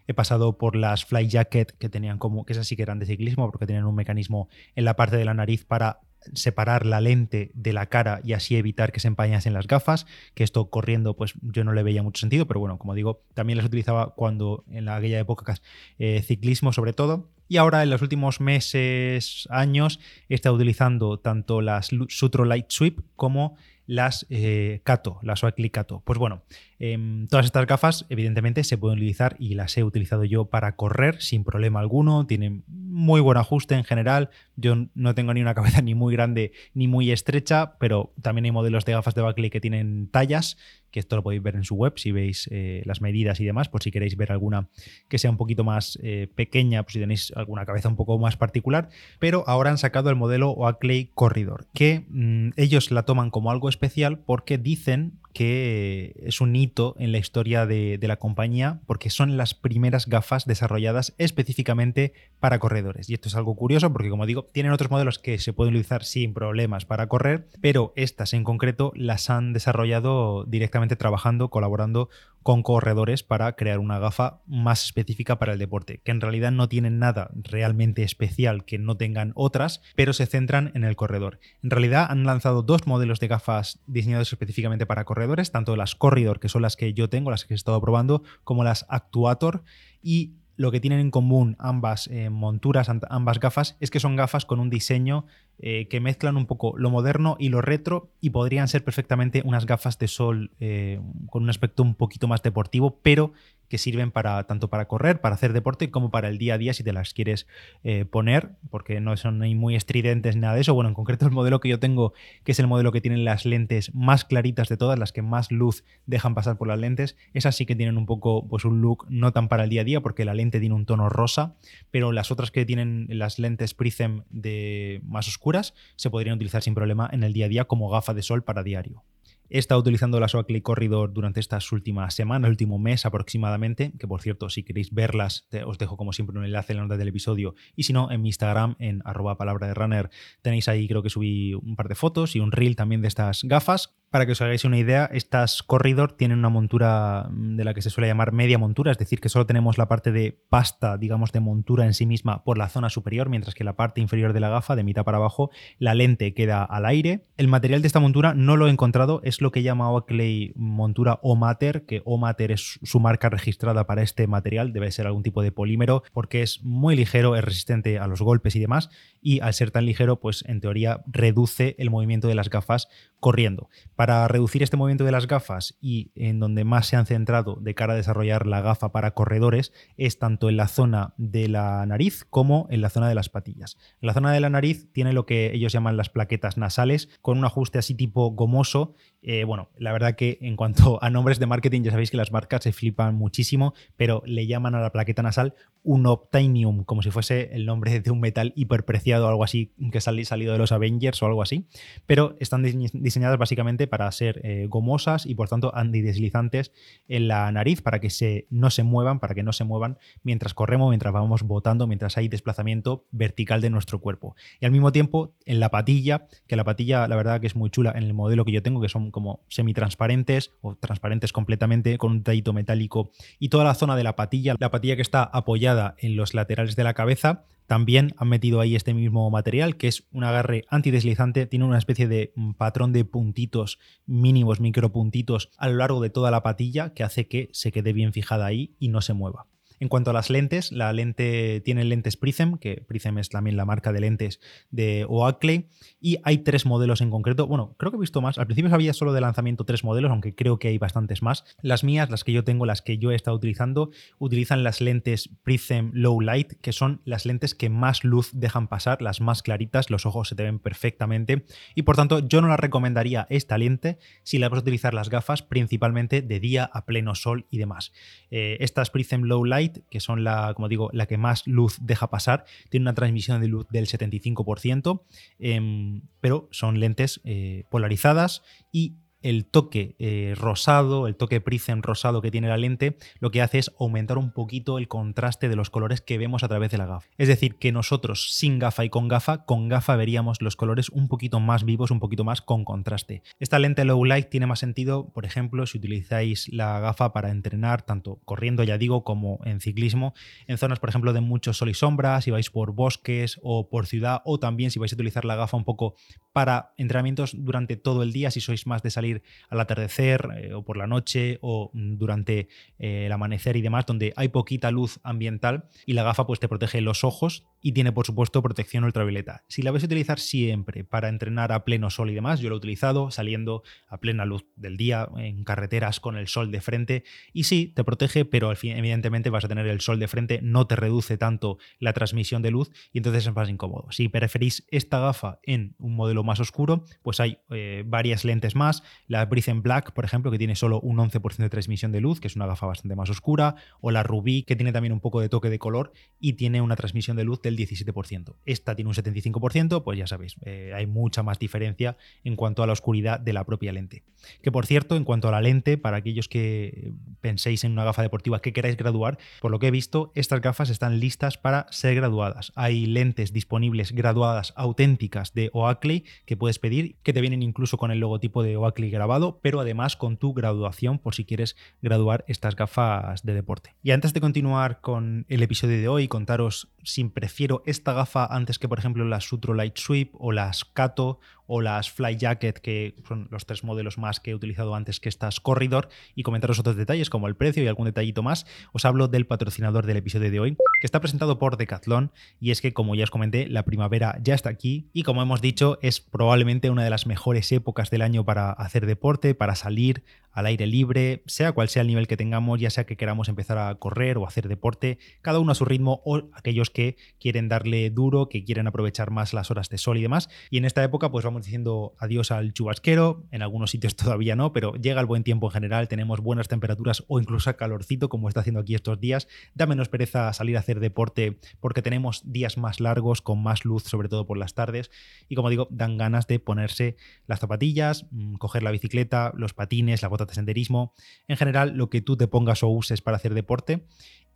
He 0.08 0.14
pasado 0.14 0.58
por 0.58 0.74
las 0.74 1.04
Fly 1.04 1.28
Jacket, 1.28 1.70
que 1.78 1.88
tenían 1.88 2.18
como, 2.18 2.44
que 2.44 2.52
esas 2.52 2.66
sí 2.66 2.74
que 2.74 2.82
eran 2.82 2.98
de 2.98 3.06
ciclismo, 3.06 3.48
porque 3.48 3.66
tenían 3.66 3.84
un 3.84 3.94
mecanismo 3.94 4.48
en 4.74 4.84
la 4.84 4.96
parte 4.96 5.16
de 5.16 5.24
la 5.24 5.34
nariz 5.34 5.64
para 5.64 6.00
separar 6.34 6.86
la 6.86 7.00
lente 7.00 7.50
de 7.54 7.72
la 7.72 7.86
cara 7.86 8.20
y 8.24 8.32
así 8.32 8.56
evitar 8.56 8.92
que 8.92 9.00
se 9.00 9.08
empañasen 9.08 9.52
las 9.52 9.66
gafas, 9.66 10.06
que 10.34 10.44
esto 10.44 10.70
corriendo 10.70 11.14
pues 11.14 11.34
yo 11.42 11.64
no 11.64 11.72
le 11.72 11.82
veía 11.82 12.02
mucho 12.02 12.20
sentido, 12.20 12.46
pero 12.46 12.60
bueno, 12.60 12.78
como 12.78 12.94
digo, 12.94 13.22
también 13.34 13.56
las 13.58 13.66
utilizaba 13.66 14.14
cuando 14.14 14.64
en 14.70 14.88
aquella 14.88 15.18
época 15.18 15.54
eh, 15.98 16.22
ciclismo 16.22 16.72
sobre 16.72 16.92
todo. 16.92 17.30
Y 17.48 17.58
ahora 17.58 17.84
en 17.84 17.90
los 17.90 18.02
últimos 18.02 18.40
meses, 18.40 19.46
años, 19.50 20.00
he 20.28 20.34
estado 20.34 20.56
utilizando 20.56 21.20
tanto 21.20 21.60
las 21.60 21.90
Sutro 22.08 22.44
Light 22.44 22.66
Sweep 22.68 23.00
como 23.14 23.56
las 23.86 24.26
eh, 24.30 24.80
Kato, 24.84 25.18
las 25.22 25.42
Oakley 25.44 25.70
Kato. 25.70 26.02
Pues 26.04 26.18
bueno, 26.18 26.42
em, 26.78 27.26
todas 27.28 27.46
estas 27.46 27.66
gafas 27.66 28.06
evidentemente 28.08 28.64
se 28.64 28.78
pueden 28.78 28.98
utilizar 28.98 29.36
y 29.38 29.54
las 29.54 29.76
he 29.78 29.84
utilizado 29.84 30.24
yo 30.24 30.46
para 30.46 30.76
correr 30.76 31.22
sin 31.22 31.44
problema 31.44 31.80
alguno, 31.80 32.26
tienen 32.26 32.64
muy 32.68 33.20
buen 33.20 33.38
ajuste 33.38 33.74
en 33.74 33.84
general, 33.84 34.30
yo 34.56 34.74
no 34.94 35.14
tengo 35.14 35.32
ni 35.34 35.40
una 35.40 35.54
cabeza 35.54 35.80
ni 35.82 35.94
muy 35.94 36.14
grande 36.14 36.52
ni 36.74 36.88
muy 36.88 37.10
estrecha, 37.10 37.76
pero 37.78 38.12
también 38.22 38.46
hay 38.46 38.52
modelos 38.52 38.84
de 38.84 38.92
gafas 38.92 39.14
de 39.14 39.22
Oakley 39.22 39.50
que 39.50 39.60
tienen 39.60 40.08
tallas 40.10 40.56
que 40.96 41.00
esto 41.00 41.14
lo 41.14 41.22
podéis 41.22 41.42
ver 41.42 41.56
en 41.56 41.64
su 41.64 41.74
web 41.74 41.92
si 41.96 42.10
veis 42.10 42.48
eh, 42.50 42.80
las 42.86 43.02
medidas 43.02 43.38
y 43.38 43.44
demás, 43.44 43.68
por 43.68 43.82
si 43.82 43.90
queréis 43.90 44.16
ver 44.16 44.32
alguna 44.32 44.70
que 45.10 45.18
sea 45.18 45.30
un 45.30 45.36
poquito 45.36 45.62
más 45.62 45.98
eh, 46.02 46.26
pequeña, 46.34 46.82
pues 46.84 46.94
si 46.94 47.00
tenéis 47.00 47.34
alguna 47.36 47.66
cabeza 47.66 47.90
un 47.90 47.96
poco 47.96 48.18
más 48.18 48.38
particular, 48.38 48.88
pero 49.18 49.44
ahora 49.46 49.68
han 49.68 49.76
sacado 49.76 50.08
el 50.08 50.16
modelo 50.16 50.52
Oakley 50.52 51.10
Corridor, 51.12 51.66
que 51.74 52.06
mm, 52.08 52.52
ellos 52.56 52.90
la 52.90 53.02
toman 53.02 53.28
como 53.28 53.50
algo 53.50 53.68
especial 53.68 54.20
porque 54.20 54.56
dicen 54.56 55.18
que 55.36 56.14
es 56.24 56.40
un 56.40 56.56
hito 56.56 56.94
en 56.98 57.12
la 57.12 57.18
historia 57.18 57.66
de, 57.66 57.98
la 58.00 58.16
compañía 58.16 58.80
porque 58.86 59.10
son 59.10 59.36
las 59.36 59.52
primeras 59.52 60.06
gafas 60.06 60.46
desarrolladas 60.46 61.14
específicamente 61.18 62.14
para 62.40 62.58
corredores. 62.58 63.10
Y 63.10 63.14
esto 63.14 63.28
es 63.28 63.34
algo 63.34 63.54
curioso 63.54 63.92
porque, 63.92 64.08
como 64.08 64.24
digo, 64.24 64.44
tienen 64.44 64.72
otros 64.72 64.90
modelos 64.90 65.18
que 65.18 65.38
se 65.38 65.52
pueden 65.52 65.74
utilizar 65.74 66.04
sin 66.04 66.32
problemas 66.32 66.86
para 66.86 67.08
correr, 67.08 67.48
pero 67.60 67.92
estas 67.96 68.32
en 68.32 68.44
concreto 68.44 68.92
las 68.94 69.28
han 69.28 69.52
desarrollado 69.52 70.44
directamente 70.44 70.96
trabajando, 70.96 71.50
colaborando 71.50 72.08
con 72.46 72.62
corredores 72.62 73.24
para 73.24 73.56
crear 73.56 73.80
una 73.80 73.98
gafa 73.98 74.38
más 74.46 74.84
específica 74.84 75.36
para 75.36 75.54
el 75.54 75.58
deporte, 75.58 76.00
que 76.04 76.12
en 76.12 76.20
realidad 76.20 76.52
no 76.52 76.68
tienen 76.68 77.00
nada 77.00 77.28
realmente 77.34 78.04
especial 78.04 78.64
que 78.64 78.78
no 78.78 78.96
tengan 78.96 79.32
otras, 79.34 79.82
pero 79.96 80.12
se 80.12 80.26
centran 80.26 80.70
en 80.76 80.84
el 80.84 80.94
corredor. 80.94 81.40
En 81.64 81.70
realidad 81.70 82.06
han 82.08 82.22
lanzado 82.22 82.62
dos 82.62 82.86
modelos 82.86 83.18
de 83.18 83.26
gafas 83.26 83.80
diseñados 83.88 84.32
específicamente 84.32 84.86
para 84.86 85.04
corredores, 85.04 85.25
tanto 85.50 85.76
las 85.76 85.94
Corridor, 85.94 86.40
que 86.40 86.48
son 86.48 86.62
las 86.62 86.76
que 86.76 86.94
yo 86.94 87.08
tengo, 87.08 87.30
las 87.30 87.44
que 87.44 87.54
he 87.54 87.56
estado 87.56 87.80
probando, 87.80 88.22
como 88.44 88.64
las 88.64 88.86
Actuator, 88.88 89.62
y 90.02 90.34
lo 90.56 90.72
que 90.72 90.80
tienen 90.80 91.00
en 91.00 91.10
común 91.10 91.56
ambas 91.58 92.08
eh, 92.08 92.30
monturas, 92.30 92.88
ambas 92.88 93.40
gafas, 93.40 93.76
es 93.80 93.90
que 93.90 94.00
son 94.00 94.16
gafas 94.16 94.46
con 94.46 94.58
un 94.58 94.70
diseño 94.70 95.26
eh, 95.58 95.86
que 95.88 96.00
mezclan 96.00 96.36
un 96.36 96.46
poco 96.46 96.76
lo 96.78 96.90
moderno 96.90 97.36
y 97.38 97.50
lo 97.50 97.60
retro 97.60 98.10
y 98.20 98.30
podrían 98.30 98.68
ser 98.68 98.84
perfectamente 98.84 99.42
unas 99.44 99.66
gafas 99.66 99.98
de 99.98 100.08
sol 100.08 100.50
eh, 100.60 101.00
con 101.30 101.42
un 101.42 101.50
aspecto 101.50 101.82
un 101.82 101.94
poquito 101.94 102.26
más 102.26 102.42
deportivo, 102.42 102.98
pero 103.02 103.32
que 103.68 103.78
sirven 103.78 104.10
para 104.10 104.44
tanto 104.44 104.68
para 104.68 104.86
correr, 104.88 105.20
para 105.20 105.34
hacer 105.34 105.52
deporte, 105.52 105.90
como 105.90 106.10
para 106.10 106.28
el 106.28 106.38
día 106.38 106.54
a 106.54 106.58
día 106.58 106.74
si 106.74 106.82
te 106.82 106.92
las 106.92 107.14
quieres 107.14 107.46
eh, 107.84 108.04
poner, 108.04 108.50
porque 108.70 109.00
no 109.00 109.16
son 109.16 109.38
ni 109.38 109.54
muy 109.54 109.74
estridentes 109.74 110.36
ni 110.36 110.42
nada 110.42 110.54
de 110.54 110.60
eso. 110.60 110.74
Bueno, 110.74 110.88
en 110.88 110.94
concreto 110.94 111.26
el 111.26 111.32
modelo 111.32 111.60
que 111.60 111.68
yo 111.68 111.78
tengo, 111.78 112.12
que 112.44 112.52
es 112.52 112.58
el 112.58 112.66
modelo 112.66 112.92
que 112.92 113.00
tienen 113.00 113.24
las 113.24 113.44
lentes 113.44 113.94
más 113.94 114.24
claritas 114.24 114.68
de 114.68 114.76
todas, 114.76 114.98
las 114.98 115.12
que 115.12 115.22
más 115.22 115.50
luz 115.50 115.84
dejan 116.06 116.34
pasar 116.34 116.56
por 116.56 116.68
las 116.68 116.78
lentes, 116.78 117.16
esas 117.34 117.56
sí 117.56 117.66
que 117.66 117.76
tienen 117.76 117.98
un 117.98 118.06
poco 118.06 118.46
pues 118.48 118.64
un 118.64 118.80
look 118.80 119.06
no 119.08 119.32
tan 119.32 119.48
para 119.48 119.64
el 119.64 119.70
día 119.70 119.82
a 119.82 119.84
día, 119.84 120.00
porque 120.00 120.24
la 120.24 120.34
lente 120.34 120.60
tiene 120.60 120.74
un 120.74 120.86
tono 120.86 121.08
rosa, 121.08 121.56
pero 121.90 122.12
las 122.12 122.30
otras 122.30 122.50
que 122.50 122.64
tienen 122.64 123.06
las 123.08 123.38
lentes 123.38 123.74
Prism 123.74 124.20
de 124.30 125.00
más 125.04 125.28
oscuras 125.28 125.74
se 125.96 126.10
podrían 126.10 126.36
utilizar 126.36 126.62
sin 126.62 126.74
problema 126.74 127.08
en 127.12 127.22
el 127.22 127.32
día 127.32 127.46
a 127.46 127.48
día 127.48 127.64
como 127.64 127.88
gafa 127.88 128.14
de 128.14 128.22
sol 128.22 128.42
para 128.44 128.62
diario. 128.62 129.04
He 129.48 129.58
estado 129.58 129.80
utilizando 129.80 130.18
la 130.20 130.26
Oakley 130.32 130.60
Corridor 130.60 131.12
durante 131.12 131.40
estas 131.40 131.70
últimas 131.72 132.14
semanas, 132.14 132.48
el 132.48 132.52
último 132.52 132.78
mes 132.78 133.06
aproximadamente, 133.06 133.92
que 133.98 134.08
por 134.08 134.20
cierto, 134.20 134.50
si 134.50 134.62
queréis 134.62 134.92
verlas, 134.92 135.48
os 135.64 135.78
dejo 135.78 135.96
como 135.96 136.12
siempre 136.12 136.38
un 136.38 136.44
enlace 136.44 136.72
en 136.72 136.78
la 136.78 136.82
nota 136.84 136.96
del 136.96 137.08
episodio. 137.08 137.54
Y 137.74 137.84
si 137.84 137.92
no, 137.92 138.10
en 138.10 138.22
mi 138.22 138.28
Instagram, 138.30 138.76
en 138.78 139.02
arroba 139.04 139.36
palabra 139.38 139.66
de 139.66 139.74
runner, 139.74 140.10
tenéis 140.42 140.68
ahí 140.68 140.88
creo 140.88 141.02
que 141.02 141.10
subí 141.10 141.54
un 141.54 141.76
par 141.76 141.88
de 141.88 141.94
fotos 141.94 142.36
y 142.36 142.40
un 142.40 142.52
reel 142.52 142.76
también 142.76 143.02
de 143.02 143.08
estas 143.08 143.44
gafas. 143.44 143.94
Para 144.10 144.24
que 144.24 144.32
os 144.32 144.40
hagáis 144.40 144.64
una 144.64 144.78
idea, 144.78 145.10
estas 145.12 145.64
Corridor 145.64 146.12
tienen 146.12 146.38
una 146.38 146.48
montura 146.48 147.28
de 147.30 147.64
la 147.64 147.74
que 147.74 147.82
se 147.82 147.90
suele 147.90 148.06
llamar 148.06 148.32
media 148.32 148.56
montura, 148.56 148.92
es 148.92 148.98
decir, 148.98 149.20
que 149.20 149.28
solo 149.28 149.46
tenemos 149.46 149.78
la 149.78 149.88
parte 149.88 150.12
de 150.12 150.38
pasta, 150.48 150.96
digamos, 150.96 151.32
de 151.32 151.40
montura 151.40 151.84
en 151.86 151.92
sí 151.92 152.06
misma 152.06 152.44
por 152.44 152.56
la 152.56 152.68
zona 152.68 152.88
superior, 152.88 153.28
mientras 153.28 153.54
que 153.56 153.64
la 153.64 153.74
parte 153.74 154.00
inferior 154.00 154.32
de 154.32 154.40
la 154.40 154.48
gafa, 154.48 154.76
de 154.76 154.84
mitad 154.84 155.04
para 155.04 155.18
abajo, 155.18 155.50
la 155.78 155.94
lente 155.94 156.34
queda 156.34 156.62
al 156.62 156.86
aire. 156.86 157.24
El 157.36 157.48
material 157.48 157.82
de 157.82 157.88
esta 157.88 157.98
montura 157.98 158.32
no 158.32 158.56
lo 158.56 158.68
he 158.68 158.70
encontrado, 158.70 159.20
es 159.24 159.40
lo 159.40 159.50
que 159.50 159.64
llama 159.64 159.90
Oakley 159.90 160.52
montura 160.54 161.18
O-Mater, 161.22 161.84
que 161.84 162.02
O-Mater 162.04 162.52
es 162.52 162.78
su 162.84 163.00
marca 163.00 163.28
registrada 163.28 163.86
para 163.88 164.02
este 164.02 164.28
material, 164.28 164.72
debe 164.72 164.92
ser 164.92 165.08
algún 165.08 165.24
tipo 165.24 165.42
de 165.42 165.50
polímero, 165.50 166.04
porque 166.12 166.42
es 166.42 166.62
muy 166.62 166.94
ligero, 166.94 167.34
es 167.34 167.44
resistente 167.44 167.98
a 167.98 168.06
los 168.06 168.22
golpes 168.22 168.54
y 168.54 168.60
demás, 168.60 168.88
y 169.20 169.40
al 169.40 169.52
ser 169.52 169.72
tan 169.72 169.84
ligero, 169.84 170.20
pues 170.20 170.44
en 170.46 170.60
teoría 170.60 171.02
reduce 171.06 171.74
el 171.78 171.90
movimiento 171.90 172.28
de 172.28 172.36
las 172.36 172.50
gafas 172.50 172.88
corriendo. 173.26 173.68
Para 173.96 174.28
reducir 174.28 174.62
este 174.62 174.76
movimiento 174.76 175.02
de 175.02 175.10
las 175.10 175.26
gafas 175.26 175.76
y 175.80 176.12
en 176.14 176.38
donde 176.38 176.62
más 176.62 176.86
se 176.86 176.94
han 176.94 177.06
centrado 177.06 177.56
de 177.60 177.74
cara 177.74 177.94
a 177.94 177.96
desarrollar 177.96 178.46
la 178.46 178.60
gafa 178.60 178.92
para 178.92 179.14
corredores 179.14 179.72
es 179.96 180.20
tanto 180.20 180.48
en 180.48 180.56
la 180.56 180.68
zona 180.68 181.12
de 181.16 181.48
la 181.48 181.84
nariz 181.86 182.24
como 182.30 182.68
en 182.70 182.82
la 182.82 182.88
zona 182.88 183.08
de 183.08 183.16
las 183.16 183.28
patillas. 183.28 183.78
En 184.00 184.06
la 184.06 184.14
zona 184.14 184.30
de 184.30 184.38
la 184.38 184.48
nariz 184.48 184.92
tiene 184.92 185.12
lo 185.12 185.26
que 185.26 185.52
ellos 185.52 185.72
llaman 185.72 185.96
las 185.96 186.08
plaquetas 186.08 186.56
nasales 186.56 187.08
con 187.20 187.36
un 187.36 187.44
ajuste 187.44 187.80
así 187.80 187.96
tipo 187.96 188.30
gomoso 188.30 188.94
eh, 189.28 189.42
bueno, 189.42 189.70
la 189.76 189.90
verdad 189.90 190.14
que 190.14 190.38
en 190.40 190.54
cuanto 190.54 191.02
a 191.02 191.10
nombres 191.10 191.40
de 191.40 191.46
marketing, 191.46 191.82
ya 191.82 191.90
sabéis 191.90 192.12
que 192.12 192.16
las 192.16 192.30
marcas 192.30 192.62
se 192.62 192.72
flipan 192.72 193.16
muchísimo, 193.16 193.74
pero 193.96 194.22
le 194.24 194.46
llaman 194.46 194.76
a 194.76 194.80
la 194.80 194.92
plaqueta 194.92 195.20
nasal 195.20 195.54
un 195.86 196.04
Optinium, 196.06 196.82
como 196.82 197.00
si 197.00 197.12
fuese 197.12 197.50
el 197.52 197.64
nombre 197.64 198.00
de 198.00 198.10
un 198.10 198.18
metal 198.18 198.52
hiperpreciado 198.56 199.26
o 199.26 199.28
algo 199.28 199.44
así 199.44 199.72
que 199.92 200.00
sali 200.00 200.24
salido 200.24 200.52
de 200.52 200.58
los 200.58 200.72
Avengers 200.72 201.22
o 201.22 201.26
algo 201.26 201.42
así. 201.42 201.68
Pero 202.06 202.36
están 202.40 202.64
diseñadas 202.64 203.38
básicamente 203.38 203.86
para 203.86 204.10
ser 204.10 204.40
eh, 204.42 204.66
gomosas 204.68 205.26
y 205.26 205.36
por 205.36 205.48
tanto 205.48 205.74
antideslizantes 205.74 206.72
en 207.06 207.28
la 207.28 207.50
nariz 207.52 207.82
para 207.82 208.00
que 208.00 208.10
se, 208.10 208.48
no 208.50 208.70
se 208.70 208.82
muevan, 208.82 209.20
para 209.20 209.36
que 209.36 209.44
no 209.44 209.52
se 209.52 209.62
muevan 209.62 209.96
mientras 210.24 210.54
corremos, 210.54 210.90
mientras 210.90 211.14
vamos 211.14 211.44
botando, 211.44 211.86
mientras 211.86 212.18
hay 212.18 212.26
desplazamiento 212.26 213.06
vertical 213.12 213.60
de 213.60 213.70
nuestro 213.70 214.00
cuerpo. 214.00 214.34
Y 214.60 214.66
al 214.66 214.72
mismo 214.72 214.90
tiempo 214.90 215.36
en 215.44 215.60
la 215.60 215.70
patilla, 215.70 216.26
que 216.48 216.56
la 216.56 216.64
patilla 216.64 217.06
la 217.06 217.14
verdad 217.14 217.40
que 217.40 217.46
es 217.46 217.54
muy 217.54 217.70
chula 217.70 217.92
en 217.94 218.02
el 218.02 218.12
modelo 218.12 218.44
que 218.44 218.50
yo 218.50 218.62
tengo, 218.62 218.80
que 218.80 218.88
son 218.88 219.12
como 219.12 219.44
semitransparentes 219.48 220.50
o 220.62 220.74
transparentes 220.74 221.32
completamente 221.32 221.96
con 221.96 222.10
un 222.10 222.22
tallito 222.24 222.52
metálico 222.52 223.12
y 223.38 223.50
toda 223.50 223.62
la 223.62 223.74
zona 223.74 223.94
de 223.94 224.02
la 224.02 224.16
patilla, 224.16 224.56
la 224.58 224.72
patilla 224.72 224.96
que 224.96 225.02
está 225.02 225.22
apoyada 225.22 225.75
en 225.98 226.16
los 226.16 226.34
laterales 226.34 226.76
de 226.76 226.84
la 226.84 226.94
cabeza, 226.94 227.44
también 227.66 228.14
han 228.16 228.28
metido 228.28 228.60
ahí 228.60 228.76
este 228.76 228.94
mismo 228.94 229.28
material, 229.30 229.76
que 229.76 229.88
es 229.88 230.06
un 230.12 230.24
agarre 230.24 230.64
antideslizante, 230.68 231.46
tiene 231.46 231.64
una 231.64 231.78
especie 231.78 232.06
de 232.08 232.32
mm, 232.36 232.52
patrón 232.52 232.92
de 232.92 233.04
puntitos 233.04 233.78
mínimos, 234.06 234.60
micropuntitos 234.60 235.50
a 235.58 235.68
lo 235.68 235.76
largo 235.76 236.00
de 236.00 236.10
toda 236.10 236.30
la 236.30 236.42
patilla 236.42 236.94
que 236.94 237.02
hace 237.02 237.26
que 237.26 237.48
se 237.52 237.72
quede 237.72 237.92
bien 237.92 238.12
fijada 238.12 238.46
ahí 238.46 238.74
y 238.78 238.88
no 238.88 239.00
se 239.00 239.12
mueva. 239.12 239.46
En 239.80 239.88
cuanto 239.88 240.10
a 240.10 240.12
las 240.12 240.30
lentes, 240.30 240.72
la 240.72 240.92
lente 240.92 241.60
tiene 241.64 241.84
lentes 241.84 242.16
Prism, 242.16 242.56
que 242.56 242.82
Prism 242.86 243.18
es 243.18 243.28
también 243.28 243.56
la 243.56 243.64
marca 243.64 243.92
de 243.92 244.00
lentes 244.00 244.40
de 244.70 245.04
Oakley, 245.08 245.68
y 246.00 246.18
hay 246.24 246.38
tres 246.38 246.66
modelos 246.66 247.00
en 247.00 247.10
concreto. 247.10 247.46
Bueno, 247.46 247.74
creo 247.78 247.90
que 247.90 247.96
he 247.96 248.00
visto 248.00 248.20
más. 248.20 248.38
Al 248.38 248.46
principio 248.46 248.72
había 248.74 248.92
solo 248.92 249.12
de 249.12 249.20
lanzamiento 249.20 249.64
tres 249.64 249.84
modelos, 249.84 250.10
aunque 250.10 250.34
creo 250.34 250.58
que 250.58 250.68
hay 250.68 250.78
bastantes 250.78 251.22
más. 251.22 251.44
Las 251.62 251.84
mías, 251.84 252.10
las 252.10 252.24
que 252.24 252.32
yo 252.32 252.44
tengo, 252.44 252.66
las 252.66 252.82
que 252.82 252.98
yo 252.98 253.12
he 253.12 253.14
estado 253.14 253.36
utilizando, 253.36 253.90
utilizan 254.18 254.64
las 254.64 254.80
lentes 254.80 255.30
Prism 255.42 255.90
Low 255.92 256.20
Light, 256.20 256.54
que 256.60 256.72
son 256.72 257.02
las 257.04 257.26
lentes 257.26 257.54
que 257.54 257.68
más 257.68 258.04
luz 258.04 258.30
dejan 258.32 258.68
pasar, 258.68 259.02
las 259.02 259.20
más 259.20 259.42
claritas, 259.42 259.90
los 259.90 260.06
ojos 260.06 260.28
se 260.28 260.34
te 260.34 260.42
ven 260.42 260.58
perfectamente, 260.58 261.44
y 261.74 261.82
por 261.82 261.96
tanto 261.96 262.20
yo 262.20 262.40
no 262.40 262.48
la 262.48 262.56
recomendaría 262.56 263.26
esta 263.30 263.58
lente 263.58 263.98
si 264.22 264.38
la 264.38 264.48
vas 264.48 264.58
a 264.58 264.62
utilizar 264.62 264.94
las 264.94 265.10
gafas 265.10 265.42
principalmente 265.42 266.22
de 266.22 266.40
día 266.40 266.64
a 266.64 266.86
pleno 266.86 267.14
sol 267.14 267.46
y 267.50 267.58
demás. 267.58 267.92
Eh, 268.30 268.56
estas 268.60 268.90
Prism 268.90 269.22
Low 269.24 269.44
Light 269.44 269.65
que 269.90 270.00
son 270.00 270.24
la, 270.24 270.52
como 270.54 270.68
digo, 270.68 270.90
la 270.92 271.06
que 271.06 271.18
más 271.18 271.46
luz 271.46 271.78
deja 271.80 272.10
pasar, 272.10 272.44
tiene 272.68 272.84
una 272.84 272.94
transmisión 272.94 273.40
de 273.40 273.48
luz 273.48 273.66
del 273.70 273.86
75%, 273.86 275.02
em, 275.38 276.02
pero 276.20 276.48
son 276.50 276.80
lentes 276.80 277.20
eh, 277.24 277.64
polarizadas 277.70 278.42
y 278.72 278.94
el 279.26 279.44
toque 279.44 279.96
eh, 279.98 280.34
rosado, 280.36 281.08
el 281.08 281.16
toque 281.16 281.40
Prism 281.40 281.80
rosado 281.82 282.22
que 282.22 282.30
tiene 282.30 282.46
la 282.48 282.56
lente, 282.56 282.96
lo 283.18 283.32
que 283.32 283.42
hace 283.42 283.58
es 283.58 283.72
aumentar 283.78 284.18
un 284.18 284.30
poquito 284.32 284.78
el 284.78 284.86
contraste 284.86 285.48
de 285.48 285.56
los 285.56 285.68
colores 285.68 286.00
que 286.00 286.16
vemos 286.16 286.44
a 286.44 286.48
través 286.48 286.70
de 286.70 286.78
la 286.78 286.86
gafa. 286.86 287.08
Es 287.18 287.26
decir, 287.26 287.56
que 287.56 287.72
nosotros 287.72 288.32
sin 288.36 288.60
gafa 288.60 288.84
y 288.84 288.88
con 288.88 289.08
gafa, 289.08 289.44
con 289.44 289.68
gafa 289.68 289.96
veríamos 289.96 290.40
los 290.42 290.54
colores 290.54 290.90
un 290.90 291.08
poquito 291.08 291.40
más 291.40 291.64
vivos, 291.64 291.90
un 291.90 291.98
poquito 291.98 292.22
más 292.22 292.40
con 292.40 292.64
contraste. 292.64 293.22
Esta 293.40 293.58
lente 293.58 293.84
low 293.84 294.04
light 294.04 294.28
tiene 294.28 294.46
más 294.46 294.60
sentido, 294.60 295.12
por 295.12 295.24
ejemplo, 295.24 295.66
si 295.66 295.78
utilizáis 295.78 296.48
la 296.52 296.78
gafa 296.78 297.12
para 297.12 297.30
entrenar, 297.30 297.82
tanto 297.82 298.20
corriendo, 298.24 298.62
ya 298.62 298.78
digo, 298.78 299.02
como 299.02 299.40
en 299.44 299.60
ciclismo, 299.60 300.14
en 300.46 300.56
zonas, 300.56 300.78
por 300.78 300.88
ejemplo, 300.88 301.12
de 301.12 301.20
mucho 301.20 301.52
sol 301.52 301.70
y 301.70 301.74
sombra, 301.74 302.20
si 302.20 302.30
vais 302.30 302.50
por 302.50 302.72
bosques 302.72 303.40
o 303.42 303.68
por 303.68 303.86
ciudad, 303.86 304.22
o 304.24 304.38
también 304.38 304.70
si 304.70 304.78
vais 304.78 304.92
a 304.92 304.96
utilizar 304.96 305.24
la 305.24 305.34
gafa 305.34 305.56
un 305.56 305.64
poco 305.64 305.96
para 306.32 306.74
entrenamientos 306.76 307.34
durante 307.36 307.76
todo 307.76 308.04
el 308.04 308.12
día, 308.12 308.30
si 308.30 308.40
sois 308.40 308.66
más 308.66 308.82
de 308.82 308.90
salir 308.90 309.15
al 309.48 309.60
atardecer 309.60 310.28
eh, 310.36 310.54
o 310.54 310.64
por 310.64 310.76
la 310.76 310.86
noche 310.86 311.38
o 311.40 311.70
mm, 311.72 311.96
durante 311.96 312.48
eh, 312.78 313.06
el 313.06 313.12
amanecer 313.12 313.56
y 313.56 313.62
demás, 313.62 313.86
donde 313.86 314.12
hay 314.16 314.28
poquita 314.28 314.70
luz 314.70 315.00
ambiental 315.02 315.68
y 315.84 315.92
la 315.92 316.02
gafa 316.02 316.26
pues 316.26 316.40
te 316.40 316.48
protege 316.48 316.80
los 316.80 317.04
ojos 317.04 317.44
y 317.60 317.72
tiene 317.72 317.92
por 317.92 318.06
supuesto 318.06 318.42
protección 318.42 318.84
ultravioleta. 318.84 319.44
Si 319.48 319.62
la 319.62 319.70
vais 319.70 319.82
a 319.82 319.86
utilizar 319.86 320.20
siempre 320.20 320.84
para 320.84 321.08
entrenar 321.08 321.52
a 321.52 321.64
pleno 321.64 321.90
sol 321.90 322.10
y 322.10 322.14
demás, 322.14 322.40
yo 322.40 322.48
lo 322.48 322.56
he 322.56 322.58
utilizado 322.58 323.10
saliendo 323.10 323.62
a 323.88 323.98
plena 323.98 324.24
luz 324.24 324.44
del 324.56 324.76
día 324.76 325.08
en 325.16 325.44
carreteras 325.44 326.00
con 326.00 326.16
el 326.16 326.28
sol 326.28 326.50
de 326.50 326.60
frente 326.60 327.04
y 327.32 327.44
sí, 327.44 327.72
te 327.74 327.84
protege, 327.84 328.24
pero 328.24 328.50
al 328.50 328.56
fin, 328.56 328.76
evidentemente 328.76 329.30
vas 329.30 329.44
a 329.44 329.48
tener 329.48 329.66
el 329.66 329.80
sol 329.80 329.98
de 329.98 330.08
frente, 330.08 330.40
no 330.42 330.66
te 330.66 330.76
reduce 330.76 331.18
tanto 331.18 331.58
la 331.78 331.92
transmisión 331.92 332.42
de 332.42 332.50
luz 332.50 332.70
y 332.92 332.98
entonces 332.98 333.26
es 333.26 333.34
más 333.34 333.48
incómodo. 333.48 333.86
Si 333.90 334.08
preferís 334.08 334.66
esta 334.70 335.00
gafa 335.00 335.40
en 335.42 335.74
un 335.78 335.94
modelo 335.96 336.24
más 336.24 336.40
oscuro, 336.40 336.84
pues 337.02 337.20
hay 337.20 337.38
eh, 337.50 337.84
varias 337.86 338.24
lentes 338.24 338.54
más, 338.54 338.82
la 339.08 339.28
Prism 339.28 339.62
Black, 339.62 339.92
por 339.92 340.04
ejemplo, 340.04 340.30
que 340.30 340.38
tiene 340.38 340.56
solo 340.56 340.80
un 340.80 340.96
11% 340.98 341.36
de 341.36 341.48
transmisión 341.48 341.92
de 341.92 342.00
luz, 342.00 342.20
que 342.20 342.28
es 342.28 342.36
una 342.36 342.46
gafa 342.46 342.66
bastante 342.66 342.96
más 342.96 343.10
oscura, 343.10 343.56
o 343.80 343.90
la 343.90 344.02
Ruby, 344.02 344.42
que 344.42 344.56
tiene 344.56 344.72
también 344.72 344.92
un 344.92 345.00
poco 345.00 345.20
de 345.20 345.28
toque 345.28 345.50
de 345.50 345.58
color 345.58 345.92
y 346.20 346.34
tiene 346.34 346.60
una 346.60 346.76
transmisión 346.76 347.16
de 347.16 347.24
luz 347.24 347.40
del 347.42 347.56
17%. 347.56 348.34
Esta 348.44 348.74
tiene 348.74 348.88
un 348.88 348.94
75%, 348.94 349.82
pues 349.82 349.98
ya 349.98 350.06
sabéis, 350.06 350.36
eh, 350.44 350.72
hay 350.74 350.86
mucha 350.86 351.22
más 351.22 351.38
diferencia 351.38 351.96
en 352.24 352.36
cuanto 352.36 352.62
a 352.62 352.66
la 352.66 352.72
oscuridad 352.72 353.20
de 353.20 353.32
la 353.32 353.44
propia 353.44 353.72
lente. 353.72 354.02
Que 354.42 354.50
por 354.50 354.66
cierto, 354.66 354.96
en 354.96 355.04
cuanto 355.04 355.28
a 355.28 355.30
la 355.30 355.40
lente, 355.40 355.78
para 355.78 355.98
aquellos 355.98 356.28
que 356.28 356.92
penséis 357.20 357.64
en 357.64 357.72
una 357.72 357.84
gafa 357.84 358.02
deportiva 358.02 358.40
que 358.40 358.52
queráis 358.52 358.76
graduar, 358.76 359.18
por 359.40 359.50
lo 359.50 359.58
que 359.58 359.68
he 359.68 359.70
visto, 359.70 360.12
estas 360.14 360.40
gafas 360.40 360.70
están 360.70 361.00
listas 361.00 361.38
para 361.38 361.66
ser 361.70 361.94
graduadas. 361.94 362.52
Hay 362.56 362.86
lentes 362.86 363.32
disponibles 363.32 363.92
graduadas 363.92 364.52
auténticas 364.56 365.34
de 365.34 365.50
Oakley 365.52 366.04
que 366.24 366.36
puedes 366.36 366.58
pedir, 366.58 366.96
que 367.02 367.12
te 367.12 367.20
vienen 367.20 367.42
incluso 367.42 367.76
con 367.76 367.90
el 367.90 368.00
logotipo 368.00 368.42
de 368.42 368.56
Oakley 368.56 368.90
grabado, 368.96 369.40
pero 369.42 369.60
además 369.60 369.96
con 369.96 370.16
tu 370.16 370.34
graduación 370.34 370.98
por 370.98 371.14
si 371.14 371.24
quieres 371.24 371.56
graduar 371.82 372.24
estas 372.28 372.56
gafas 372.56 373.24
de 373.24 373.34
deporte. 373.34 373.76
Y 373.82 373.92
antes 373.92 374.12
de 374.12 374.20
continuar 374.20 374.80
con 374.80 375.26
el 375.28 375.42
episodio 375.42 375.78
de 375.78 375.88
hoy, 375.88 376.08
contaros 376.08 376.68
si 376.82 377.04
prefiero 377.04 377.62
esta 377.66 377.92
gafa 377.92 378.26
antes 378.26 378.58
que 378.58 378.68
por 378.68 378.78
ejemplo 378.78 379.04
las 379.04 379.24
Sutro 379.24 379.54
Light 379.54 379.76
Sweep 379.76 380.10
o 380.14 380.32
las 380.32 380.64
Kato 380.64 381.20
o 381.46 381.60
las 381.60 381.90
Fly 381.90 382.16
Jacket, 382.16 382.58
que 382.58 382.96
son 383.06 383.28
los 383.30 383.46
tres 383.46 383.64
modelos 383.64 383.98
más 383.98 384.20
que 384.20 384.32
he 384.32 384.34
utilizado 384.34 384.74
antes 384.74 385.00
que 385.00 385.08
estas 385.08 385.40
Corridor, 385.40 385.88
y 386.14 386.22
comentaros 386.22 386.58
otros 386.58 386.76
detalles 386.76 387.10
como 387.10 387.28
el 387.28 387.36
precio 387.36 387.62
y 387.62 387.68
algún 387.68 387.86
detallito 387.86 388.22
más, 388.22 388.46
os 388.72 388.84
hablo 388.84 389.08
del 389.08 389.26
patrocinador 389.26 389.86
del 389.86 389.98
episodio 389.98 390.30
de 390.30 390.40
hoy, 390.40 390.56
está 390.86 391.00
presentado 391.00 391.38
por 391.38 391.56
Decathlon, 391.56 392.12
y 392.40 392.50
es 392.50 392.60
que 392.60 392.72
como 392.72 392.94
ya 392.94 393.04
os 393.04 393.10
comenté, 393.10 393.48
la 393.48 393.64
primavera 393.64 394.18
ya 394.22 394.34
está 394.34 394.48
aquí, 394.48 394.88
y 394.92 395.02
como 395.02 395.20
hemos 395.20 395.42
dicho, 395.42 395.78
es 395.82 396.00
probablemente 396.00 396.70
una 396.70 396.84
de 396.84 396.90
las 396.90 397.06
mejores 397.06 397.52
épocas 397.52 397.90
del 397.90 398.02
año 398.02 398.24
para 398.24 398.50
hacer 398.52 398.86
deporte, 398.86 399.34
para 399.34 399.54
salir 399.54 400.04
al 400.36 400.44
aire 400.44 400.66
libre, 400.66 401.22
sea 401.26 401.52
cual 401.52 401.70
sea 401.70 401.80
el 401.80 401.88
nivel 401.88 402.06
que 402.06 402.18
tengamos, 402.18 402.60
ya 402.60 402.68
sea 402.68 402.84
que 402.84 402.98
queramos 402.98 403.30
empezar 403.30 403.56
a 403.56 403.74
correr 403.76 404.18
o 404.18 404.26
hacer 404.26 404.48
deporte, 404.48 404.98
cada 405.22 405.40
uno 405.40 405.52
a 405.52 405.54
su 405.54 405.64
ritmo, 405.64 406.02
o 406.04 406.28
aquellos 406.34 406.68
que 406.68 406.96
quieren 407.18 407.48
darle 407.48 407.88
duro, 407.88 408.28
que 408.28 408.44
quieren 408.44 408.66
aprovechar 408.66 409.10
más 409.10 409.32
las 409.32 409.50
horas 409.50 409.70
de 409.70 409.78
sol 409.78 409.96
y 409.96 410.02
demás, 410.02 410.28
y 410.50 410.58
en 410.58 410.66
esta 410.66 410.84
época 410.84 411.10
pues 411.10 411.24
vamos 411.24 411.42
diciendo 411.42 411.94
adiós 411.98 412.30
al 412.32 412.52
chubasquero, 412.52 413.24
en 413.30 413.40
algunos 413.40 413.70
sitios 413.70 413.96
todavía 413.96 414.36
no, 414.36 414.52
pero 414.52 414.74
llega 414.74 415.00
el 415.00 415.06
buen 415.06 415.24
tiempo 415.24 415.46
en 415.46 415.52
general, 415.52 415.88
tenemos 415.88 416.20
buenas 416.20 416.48
temperaturas 416.48 417.02
o 417.08 417.18
incluso 417.18 417.56
calorcito 417.56 418.10
como 418.10 418.28
está 418.28 418.40
haciendo 418.40 418.60
aquí 418.60 418.74
estos 418.74 419.00
días, 419.00 419.28
da 419.54 419.64
menos 419.64 419.88
pereza 419.88 420.30
salir 420.34 420.58
a 420.58 420.60
hacer 420.60 420.75
deporte 420.80 421.38
porque 421.60 421.82
tenemos 421.82 422.22
días 422.24 422.58
más 422.58 422.80
largos, 422.80 423.22
con 423.22 423.42
más 423.42 423.64
luz, 423.64 423.84
sobre 423.84 424.08
todo 424.08 424.26
por 424.26 424.38
las 424.38 424.54
tardes, 424.54 424.90
y 425.28 425.34
como 425.34 425.50
digo, 425.50 425.68
dan 425.70 425.96
ganas 425.98 426.26
de 426.26 426.38
ponerse 426.38 426.96
las 427.26 427.40
zapatillas, 427.40 428.06
mm, 428.10 428.34
coger 428.34 428.62
la 428.62 428.70
bicicleta, 428.70 429.32
los 429.36 429.54
patines, 429.54 430.02
la 430.02 430.08
bota 430.08 430.26
de 430.26 430.34
senderismo, 430.34 430.92
en 431.28 431.36
general 431.36 431.76
lo 431.76 431.90
que 431.90 432.00
tú 432.00 432.16
te 432.16 432.28
pongas 432.28 432.62
o 432.62 432.68
uses 432.68 433.00
para 433.00 433.16
hacer 433.16 433.34
deporte 433.34 433.86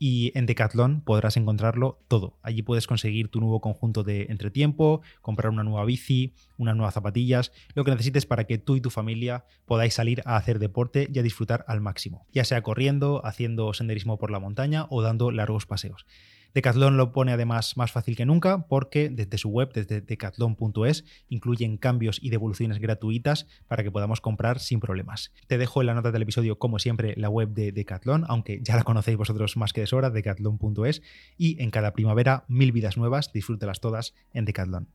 y 0.02 0.32
en 0.36 0.46
Decathlon 0.46 1.02
podrás 1.02 1.36
encontrarlo 1.36 2.02
todo. 2.08 2.38
Allí 2.42 2.62
puedes 2.62 2.86
conseguir 2.86 3.28
tu 3.28 3.38
nuevo 3.38 3.60
conjunto 3.60 4.02
de 4.02 4.22
entretiempo, 4.30 5.02
comprar 5.20 5.52
una 5.52 5.62
nueva 5.62 5.84
bici, 5.84 6.32
unas 6.56 6.74
nuevas 6.74 6.94
zapatillas, 6.94 7.52
lo 7.74 7.84
que 7.84 7.90
necesites 7.90 8.24
para 8.24 8.44
que 8.44 8.56
tú 8.56 8.76
y 8.76 8.80
tu 8.80 8.88
familia 8.88 9.44
podáis 9.66 9.92
salir 9.92 10.22
a 10.24 10.36
hacer 10.36 10.58
deporte 10.58 11.08
y 11.12 11.18
a 11.18 11.22
disfrutar 11.22 11.66
al 11.68 11.82
máximo, 11.82 12.26
ya 12.32 12.44
sea 12.44 12.62
corriendo, 12.62 13.24
haciendo 13.26 13.74
senderismo 13.74 14.18
por 14.18 14.30
la 14.30 14.40
montaña 14.40 14.86
o 14.88 15.02
dando 15.02 15.30
largos 15.30 15.66
paseos. 15.66 16.06
Decathlon 16.54 16.96
lo 16.96 17.12
pone 17.12 17.32
además 17.32 17.76
más 17.76 17.92
fácil 17.92 18.16
que 18.16 18.26
nunca 18.26 18.66
porque 18.66 19.08
desde 19.08 19.38
su 19.38 19.48
web, 19.48 19.72
desde 19.72 20.00
decathlon.es, 20.00 21.04
incluyen 21.28 21.76
cambios 21.76 22.18
y 22.22 22.30
devoluciones 22.30 22.78
gratuitas 22.78 23.46
para 23.68 23.82
que 23.82 23.90
podamos 23.90 24.20
comprar 24.20 24.58
sin 24.58 24.80
problemas. 24.80 25.32
Te 25.46 25.58
dejo 25.58 25.80
en 25.80 25.86
la 25.86 25.94
nota 25.94 26.12
del 26.12 26.22
episodio, 26.22 26.58
como 26.58 26.78
siempre, 26.78 27.14
la 27.16 27.28
web 27.28 27.50
de 27.50 27.72
Decathlon, 27.72 28.24
aunque 28.28 28.60
ya 28.62 28.76
la 28.76 28.84
conocéis 28.84 29.16
vosotros 29.16 29.56
más 29.56 29.72
que 29.72 29.82
de 29.82 29.86
sobra, 29.86 30.10
decathlon.es, 30.10 31.02
y 31.38 31.62
en 31.62 31.70
cada 31.70 31.92
primavera 31.92 32.44
mil 32.48 32.72
vidas 32.72 32.96
nuevas, 32.96 33.32
disfrútelas 33.32 33.80
todas 33.80 34.14
en 34.32 34.44
Decathlon. 34.44 34.88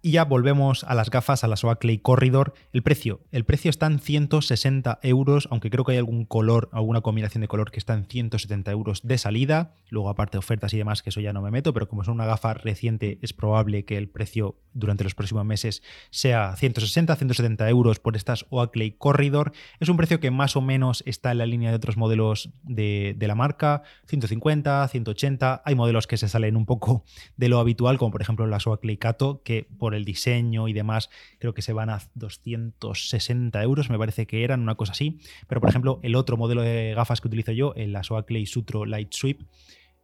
Y 0.00 0.12
ya 0.12 0.24
volvemos 0.24 0.84
a 0.84 0.94
las 0.94 1.10
gafas, 1.10 1.42
a 1.42 1.48
las 1.48 1.64
Oakley 1.64 1.98
Corridor. 1.98 2.54
El 2.72 2.84
precio, 2.84 3.20
el 3.32 3.44
precio 3.44 3.68
está 3.68 3.86
en 3.86 3.98
160 3.98 5.00
euros, 5.02 5.48
aunque 5.50 5.70
creo 5.70 5.84
que 5.84 5.92
hay 5.92 5.98
algún 5.98 6.24
color, 6.24 6.68
alguna 6.72 7.00
combinación 7.00 7.40
de 7.40 7.48
color 7.48 7.72
que 7.72 7.80
está 7.80 7.94
en 7.94 8.04
170 8.04 8.70
euros 8.70 9.00
de 9.02 9.18
salida. 9.18 9.74
Luego 9.90 10.08
aparte 10.08 10.38
ofertas 10.38 10.72
y 10.72 10.78
demás, 10.78 11.02
que 11.02 11.10
eso 11.10 11.20
ya 11.20 11.32
no 11.32 11.42
me 11.42 11.50
meto, 11.50 11.74
pero 11.74 11.88
como 11.88 12.02
es 12.02 12.08
una 12.08 12.26
gafa 12.26 12.54
reciente, 12.54 13.18
es 13.22 13.32
probable 13.32 13.84
que 13.84 13.96
el 13.96 14.08
precio 14.08 14.56
durante 14.72 15.02
los 15.02 15.16
próximos 15.16 15.44
meses 15.44 15.82
sea 16.10 16.54
160, 16.54 17.16
170 17.16 17.68
euros 17.68 17.98
por 17.98 18.14
estas 18.14 18.46
Oakley 18.50 18.92
Corridor. 18.92 19.50
Es 19.80 19.88
un 19.88 19.96
precio 19.96 20.20
que 20.20 20.30
más 20.30 20.54
o 20.54 20.60
menos 20.60 21.02
está 21.06 21.32
en 21.32 21.38
la 21.38 21.46
línea 21.46 21.70
de 21.70 21.76
otros 21.76 21.96
modelos 21.96 22.50
de, 22.62 23.16
de 23.18 23.26
la 23.26 23.34
marca, 23.34 23.82
150, 24.06 24.86
180. 24.86 25.62
Hay 25.64 25.74
modelos 25.74 26.06
que 26.06 26.16
se 26.16 26.28
salen 26.28 26.56
un 26.56 26.66
poco 26.66 27.04
de 27.36 27.48
lo 27.48 27.58
habitual, 27.58 27.98
como 27.98 28.12
por 28.12 28.22
ejemplo 28.22 28.46
las 28.46 28.64
Oakley 28.68 28.96
Cato, 28.96 29.42
que 29.42 29.66
por 29.78 29.87
el 29.94 30.04
diseño 30.04 30.68
y 30.68 30.72
demás, 30.72 31.10
creo 31.38 31.54
que 31.54 31.62
se 31.62 31.72
van 31.72 31.90
a 31.90 32.00
260 32.14 33.62
euros, 33.62 33.90
me 33.90 33.98
parece 33.98 34.26
que 34.26 34.44
eran, 34.44 34.60
una 34.60 34.74
cosa 34.74 34.92
así. 34.92 35.18
Pero, 35.46 35.60
por 35.60 35.70
ejemplo, 35.70 36.00
el 36.02 36.14
otro 36.14 36.36
modelo 36.36 36.62
de 36.62 36.94
gafas 36.94 37.20
que 37.20 37.28
utilizo 37.28 37.52
yo, 37.52 37.74
el 37.76 37.96
Oakley 37.96 38.46
Sutro 38.46 38.86
Light 38.86 39.12
Sweep, 39.12 39.42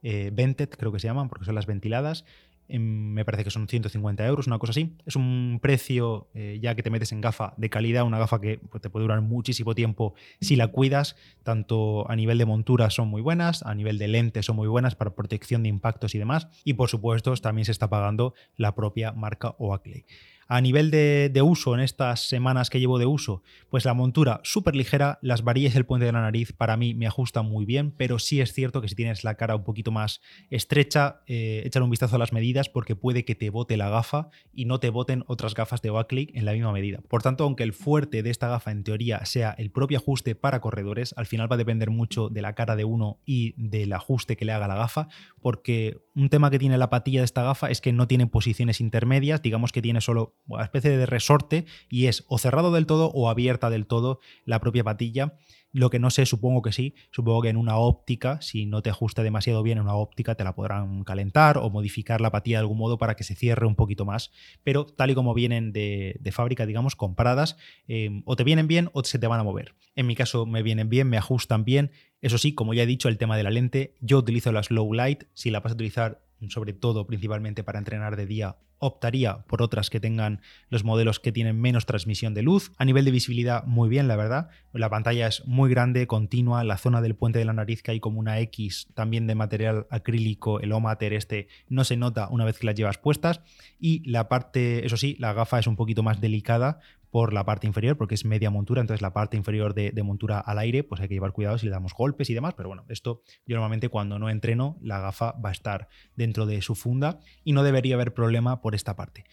eh, 0.02 0.30
Vented 0.32 0.68
creo 0.68 0.92
que 0.92 0.98
se 0.98 1.06
llaman, 1.06 1.28
porque 1.28 1.44
son 1.44 1.54
las 1.54 1.66
ventiladas, 1.66 2.24
me 2.68 3.24
parece 3.24 3.44
que 3.44 3.50
son 3.50 3.68
150 3.68 4.26
euros, 4.26 4.46
una 4.46 4.58
cosa 4.58 4.70
así. 4.70 4.96
Es 5.06 5.16
un 5.16 5.58
precio, 5.60 6.28
eh, 6.34 6.58
ya 6.62 6.74
que 6.74 6.82
te 6.82 6.90
metes 6.90 7.12
en 7.12 7.20
gafa 7.20 7.54
de 7.56 7.70
calidad, 7.70 8.04
una 8.04 8.18
gafa 8.18 8.40
que 8.40 8.58
pues, 8.58 8.82
te 8.82 8.90
puede 8.90 9.04
durar 9.04 9.20
muchísimo 9.20 9.74
tiempo 9.74 10.14
si 10.40 10.56
la 10.56 10.68
cuidas, 10.68 11.16
tanto 11.42 12.10
a 12.10 12.16
nivel 12.16 12.38
de 12.38 12.46
montura 12.46 12.90
son 12.90 13.08
muy 13.08 13.22
buenas, 13.22 13.62
a 13.62 13.74
nivel 13.74 13.98
de 13.98 14.08
lentes 14.08 14.46
son 14.46 14.56
muy 14.56 14.68
buenas 14.68 14.94
para 14.94 15.14
protección 15.14 15.62
de 15.62 15.68
impactos 15.68 16.14
y 16.14 16.18
demás, 16.18 16.48
y 16.64 16.74
por 16.74 16.88
supuesto 16.88 17.34
también 17.36 17.64
se 17.64 17.72
está 17.72 17.88
pagando 17.88 18.34
la 18.56 18.74
propia 18.74 19.12
marca 19.12 19.54
Oakley. 19.58 20.04
A 20.48 20.60
nivel 20.60 20.90
de, 20.90 21.42
uso, 21.42 21.74
en 21.74 21.80
estas 21.80 22.28
semanas 22.28 22.70
que 22.70 22.80
llevo 22.80 22.98
de 22.98 23.06
uso, 23.06 23.42
pues 23.70 23.84
la 23.84 23.94
montura 23.94 24.40
súper 24.44 24.76
ligera, 24.76 25.18
las 25.22 25.42
varillas 25.42 25.74
del 25.74 25.86
puente 25.86 26.06
de 26.06 26.12
la 26.12 26.22
nariz 26.22 26.52
para 26.52 26.76
mí 26.76 26.94
me 26.94 27.06
ajustan 27.06 27.46
muy 27.46 27.64
bien, 27.64 27.90
pero 27.90 28.18
sí 28.18 28.40
es 28.40 28.52
cierto 28.52 28.80
que 28.80 28.88
si 28.88 28.94
tienes 28.94 29.24
la 29.24 29.36
cara 29.36 29.56
un 29.56 29.64
poquito 29.64 29.90
más 29.90 30.20
estrecha, 30.50 31.22
eh, 31.26 31.70
un 31.82 31.90
vistazo 31.90 32.16
a 32.16 32.18
las 32.18 32.32
medidas 32.32 32.68
porque 32.68 32.96
puede 32.96 33.24
que 33.24 33.34
te 33.34 33.50
bote 33.50 33.76
la 33.76 33.88
gafa 33.90 34.28
y 34.52 34.64
no 34.64 34.80
te 34.80 34.90
boten 34.90 35.24
otras 35.26 35.54
gafas 35.54 35.82
de 35.82 35.90
Oakley 35.90 36.30
en 36.34 36.44
la 36.44 36.52
misma 36.52 36.72
medida. 36.72 37.00
Por 37.08 37.22
tanto, 37.22 37.44
aunque 37.44 37.62
el 37.62 37.72
fuerte 37.72 38.22
de 38.22 38.30
esta 38.30 38.48
gafa 38.48 38.70
en 38.70 38.84
teoría 38.84 39.24
sea 39.26 39.54
el 39.58 39.70
propio 39.70 39.98
ajuste 39.98 40.34
para 40.34 40.60
corredores, 40.60 41.14
al 41.16 41.26
final 41.26 41.50
va 41.50 41.54
a 41.56 41.58
depender 41.58 41.90
mucho 41.90 42.28
de 42.28 42.42
la 42.42 42.54
cara 42.54 42.76
de 42.76 42.84
uno 42.84 43.18
y 43.26 43.54
del 43.56 43.92
ajuste 43.92 44.36
que 44.36 44.44
le 44.44 44.52
haga 44.52 44.68
la 44.68 44.76
gafa, 44.76 45.08
porque 45.40 45.98
un 46.14 46.28
tema 46.28 46.50
que 46.50 46.58
tiene 46.58 46.78
la 46.78 46.90
patilla 46.90 47.20
de 47.20 47.24
esta 47.24 47.42
gafa 47.42 47.70
es 47.70 47.80
que 47.80 47.92
no 47.92 48.06
tiene 48.06 48.26
posiciones 48.26 48.80
intermedias, 48.80 49.42
digamos 49.42 49.72
que 49.72 49.82
tiene 49.82 50.00
solo 50.00 50.33
una 50.46 50.64
especie 50.64 50.96
de 50.96 51.06
resorte 51.06 51.66
y 51.88 52.06
es 52.06 52.24
o 52.28 52.38
cerrado 52.38 52.72
del 52.72 52.86
todo 52.86 53.10
o 53.10 53.28
abierta 53.28 53.70
del 53.70 53.86
todo 53.86 54.20
la 54.44 54.60
propia 54.60 54.84
patilla. 54.84 55.38
Lo 55.72 55.90
que 55.90 55.98
no 55.98 56.10
sé, 56.10 56.24
supongo 56.24 56.62
que 56.62 56.70
sí, 56.70 56.94
supongo 57.10 57.42
que 57.42 57.48
en 57.48 57.56
una 57.56 57.78
óptica, 57.78 58.40
si 58.40 58.64
no 58.64 58.80
te 58.80 58.90
ajusta 58.90 59.24
demasiado 59.24 59.64
bien 59.64 59.78
en 59.78 59.84
una 59.84 59.96
óptica, 59.96 60.36
te 60.36 60.44
la 60.44 60.54
podrán 60.54 61.02
calentar 61.02 61.58
o 61.58 61.68
modificar 61.68 62.20
la 62.20 62.30
patilla 62.30 62.58
de 62.58 62.60
algún 62.60 62.78
modo 62.78 62.96
para 62.96 63.16
que 63.16 63.24
se 63.24 63.34
cierre 63.34 63.66
un 63.66 63.74
poquito 63.74 64.04
más. 64.04 64.30
Pero 64.62 64.86
tal 64.86 65.10
y 65.10 65.14
como 65.16 65.34
vienen 65.34 65.72
de, 65.72 66.20
fábrica, 66.30 66.64
digamos, 66.64 66.94
compradas, 66.94 67.56
eh, 67.88 68.22
o 68.24 68.36
te 68.36 68.44
vienen 68.44 68.68
bien 68.68 68.88
o 68.92 69.02
se 69.02 69.18
te 69.18 69.26
van 69.26 69.40
a 69.40 69.42
mover. 69.42 69.74
En 69.96 70.06
mi 70.06 70.14
caso 70.14 70.46
me 70.46 70.62
vienen 70.62 70.88
bien, 70.88 71.08
me 71.08 71.16
ajustan 71.16 71.64
bien. 71.64 71.90
Eso 72.20 72.38
sí, 72.38 72.54
como 72.54 72.72
ya 72.72 72.84
he 72.84 72.86
dicho, 72.86 73.08
el 73.08 73.18
tema 73.18 73.36
de 73.36 73.42
la 73.42 73.50
lente, 73.50 73.96
yo 74.00 74.18
utilizo 74.18 74.52
la 74.52 74.62
slow 74.62 74.92
light, 74.92 75.24
si 75.32 75.50
la 75.50 75.58
vas 75.58 75.72
a 75.72 75.74
utilizar 75.74 76.23
sobre 76.50 76.72
todo 76.72 77.06
principalmente 77.06 77.64
para 77.64 77.78
entrenar 77.78 78.16
de 78.16 78.26
día, 78.26 78.56
optaría 78.78 79.38
por 79.46 79.62
otras 79.62 79.90
que 79.90 80.00
tengan 80.00 80.40
los 80.68 80.84
modelos 80.84 81.20
que 81.20 81.32
tienen 81.32 81.60
menos 81.60 81.86
transmisión 81.86 82.34
de 82.34 82.42
luz. 82.42 82.72
A 82.76 82.84
nivel 82.84 83.04
de 83.04 83.10
visibilidad, 83.10 83.64
muy 83.64 83.88
bien, 83.88 84.08
la 84.08 84.16
verdad. 84.16 84.50
La 84.72 84.90
pantalla 84.90 85.26
es 85.26 85.46
muy 85.46 85.70
grande, 85.70 86.06
continua. 86.06 86.64
La 86.64 86.76
zona 86.76 87.00
del 87.00 87.14
puente 87.14 87.38
de 87.38 87.44
la 87.44 87.52
nariz, 87.52 87.82
que 87.82 87.92
hay 87.92 88.00
como 88.00 88.20
una 88.20 88.40
X 88.40 88.88
también 88.94 89.26
de 89.26 89.34
material 89.34 89.86
acrílico, 89.90 90.60
el 90.60 90.72
O-Mater 90.72 91.12
este, 91.14 91.48
no 91.68 91.84
se 91.84 91.96
nota 91.96 92.28
una 92.28 92.44
vez 92.44 92.58
que 92.58 92.66
las 92.66 92.74
llevas 92.74 92.98
puestas. 92.98 93.40
Y 93.78 94.08
la 94.08 94.28
parte, 94.28 94.84
eso 94.84 94.96
sí, 94.96 95.16
la 95.18 95.32
gafa 95.32 95.58
es 95.58 95.66
un 95.66 95.76
poquito 95.76 96.02
más 96.02 96.20
delicada 96.20 96.80
por 97.14 97.32
la 97.32 97.44
parte 97.44 97.68
inferior, 97.68 97.96
porque 97.96 98.16
es 98.16 98.24
media 98.24 98.50
montura, 98.50 98.80
entonces 98.80 99.00
la 99.00 99.12
parte 99.12 99.36
inferior 99.36 99.72
de, 99.72 100.02
montura 100.02 100.40
al 100.40 100.58
aire, 100.58 100.82
pues 100.82 101.00
hay 101.00 101.06
que 101.06 101.14
llevar 101.14 101.30
cuidado 101.30 101.56
si 101.58 101.66
le 101.66 101.70
damos 101.70 101.94
golpes 101.94 102.28
y 102.28 102.34
demás, 102.34 102.54
pero 102.56 102.68
bueno, 102.68 102.84
esto 102.88 103.22
yo 103.46 103.54
normalmente 103.54 103.88
cuando 103.88 104.18
no 104.18 104.30
entreno, 104.30 104.78
la 104.82 104.98
gafa 104.98 105.30
va 105.40 105.50
a 105.50 105.52
estar 105.52 105.88
dentro 106.16 106.44
de 106.44 106.60
su 106.60 106.74
funda 106.74 107.20
y 107.44 107.52
no 107.52 107.62
debería 107.62 107.94
haber 107.94 108.14
problema 108.14 108.60
por 108.60 108.74
esta 108.74 108.96
parte. 108.96 109.26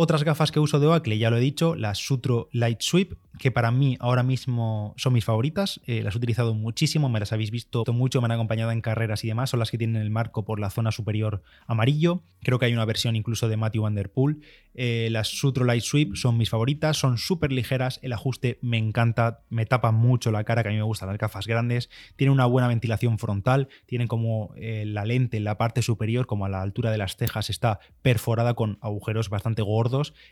Otras 0.00 0.22
gafas 0.22 0.52
que 0.52 0.60
uso 0.60 0.78
de 0.78 0.86
Oakley, 0.86 1.18
ya 1.18 1.28
lo 1.28 1.38
he 1.38 1.40
dicho, 1.40 1.74
las 1.74 1.98
Sutro 1.98 2.48
Light 2.52 2.82
Sweep, 2.82 3.14
que 3.40 3.50
para 3.50 3.72
mí 3.72 3.96
ahora 3.98 4.22
mismo 4.22 4.94
son 4.96 5.12
mis 5.12 5.24
favoritas. 5.24 5.80
Eh, 5.86 6.04
las 6.04 6.14
he 6.14 6.18
utilizado 6.18 6.54
muchísimo, 6.54 7.08
me 7.08 7.18
las 7.18 7.32
habéis 7.32 7.50
visto 7.50 7.82
mucho, 7.92 8.20
me 8.20 8.26
han 8.26 8.32
acompañado 8.32 8.70
en 8.70 8.80
carreras 8.80 9.24
y 9.24 9.28
demás. 9.28 9.50
Son 9.50 9.58
las 9.58 9.72
que 9.72 9.78
tienen 9.78 10.00
el 10.00 10.10
marco 10.10 10.44
por 10.44 10.60
la 10.60 10.70
zona 10.70 10.92
superior 10.92 11.42
amarillo. 11.66 12.22
Creo 12.44 12.60
que 12.60 12.66
hay 12.66 12.74
una 12.74 12.84
versión 12.84 13.16
incluso 13.16 13.48
de 13.48 13.56
Matthew 13.56 13.82
Van 13.82 13.96
Der 13.96 14.12
Poel. 14.12 14.40
Eh, 14.74 15.08
las 15.10 15.26
Sutro 15.26 15.64
Light 15.64 15.82
Sweep 15.82 16.14
son 16.14 16.36
mis 16.38 16.50
favoritas, 16.50 16.96
son 16.96 17.18
súper 17.18 17.50
ligeras, 17.50 17.98
el 18.02 18.12
ajuste 18.12 18.60
me 18.62 18.78
encanta, 18.78 19.40
me 19.48 19.66
tapa 19.66 19.90
mucho 19.90 20.30
la 20.30 20.44
cara, 20.44 20.62
que 20.62 20.68
a 20.68 20.72
mí 20.72 20.78
me 20.78 20.84
gustan 20.84 21.08
las 21.08 21.18
gafas 21.18 21.48
grandes. 21.48 21.90
Tienen 22.14 22.32
una 22.34 22.46
buena 22.46 22.68
ventilación 22.68 23.18
frontal, 23.18 23.66
tienen 23.86 24.06
como 24.06 24.52
eh, 24.54 24.84
la 24.86 25.04
lente 25.04 25.38
en 25.38 25.42
la 25.42 25.58
parte 25.58 25.82
superior, 25.82 26.26
como 26.26 26.44
a 26.44 26.48
la 26.48 26.62
altura 26.62 26.92
de 26.92 26.98
las 26.98 27.16
cejas, 27.16 27.50
está 27.50 27.80
perforada 28.02 28.54
con 28.54 28.78
agujeros 28.80 29.28
bastante 29.28 29.62
gordos 29.62 29.87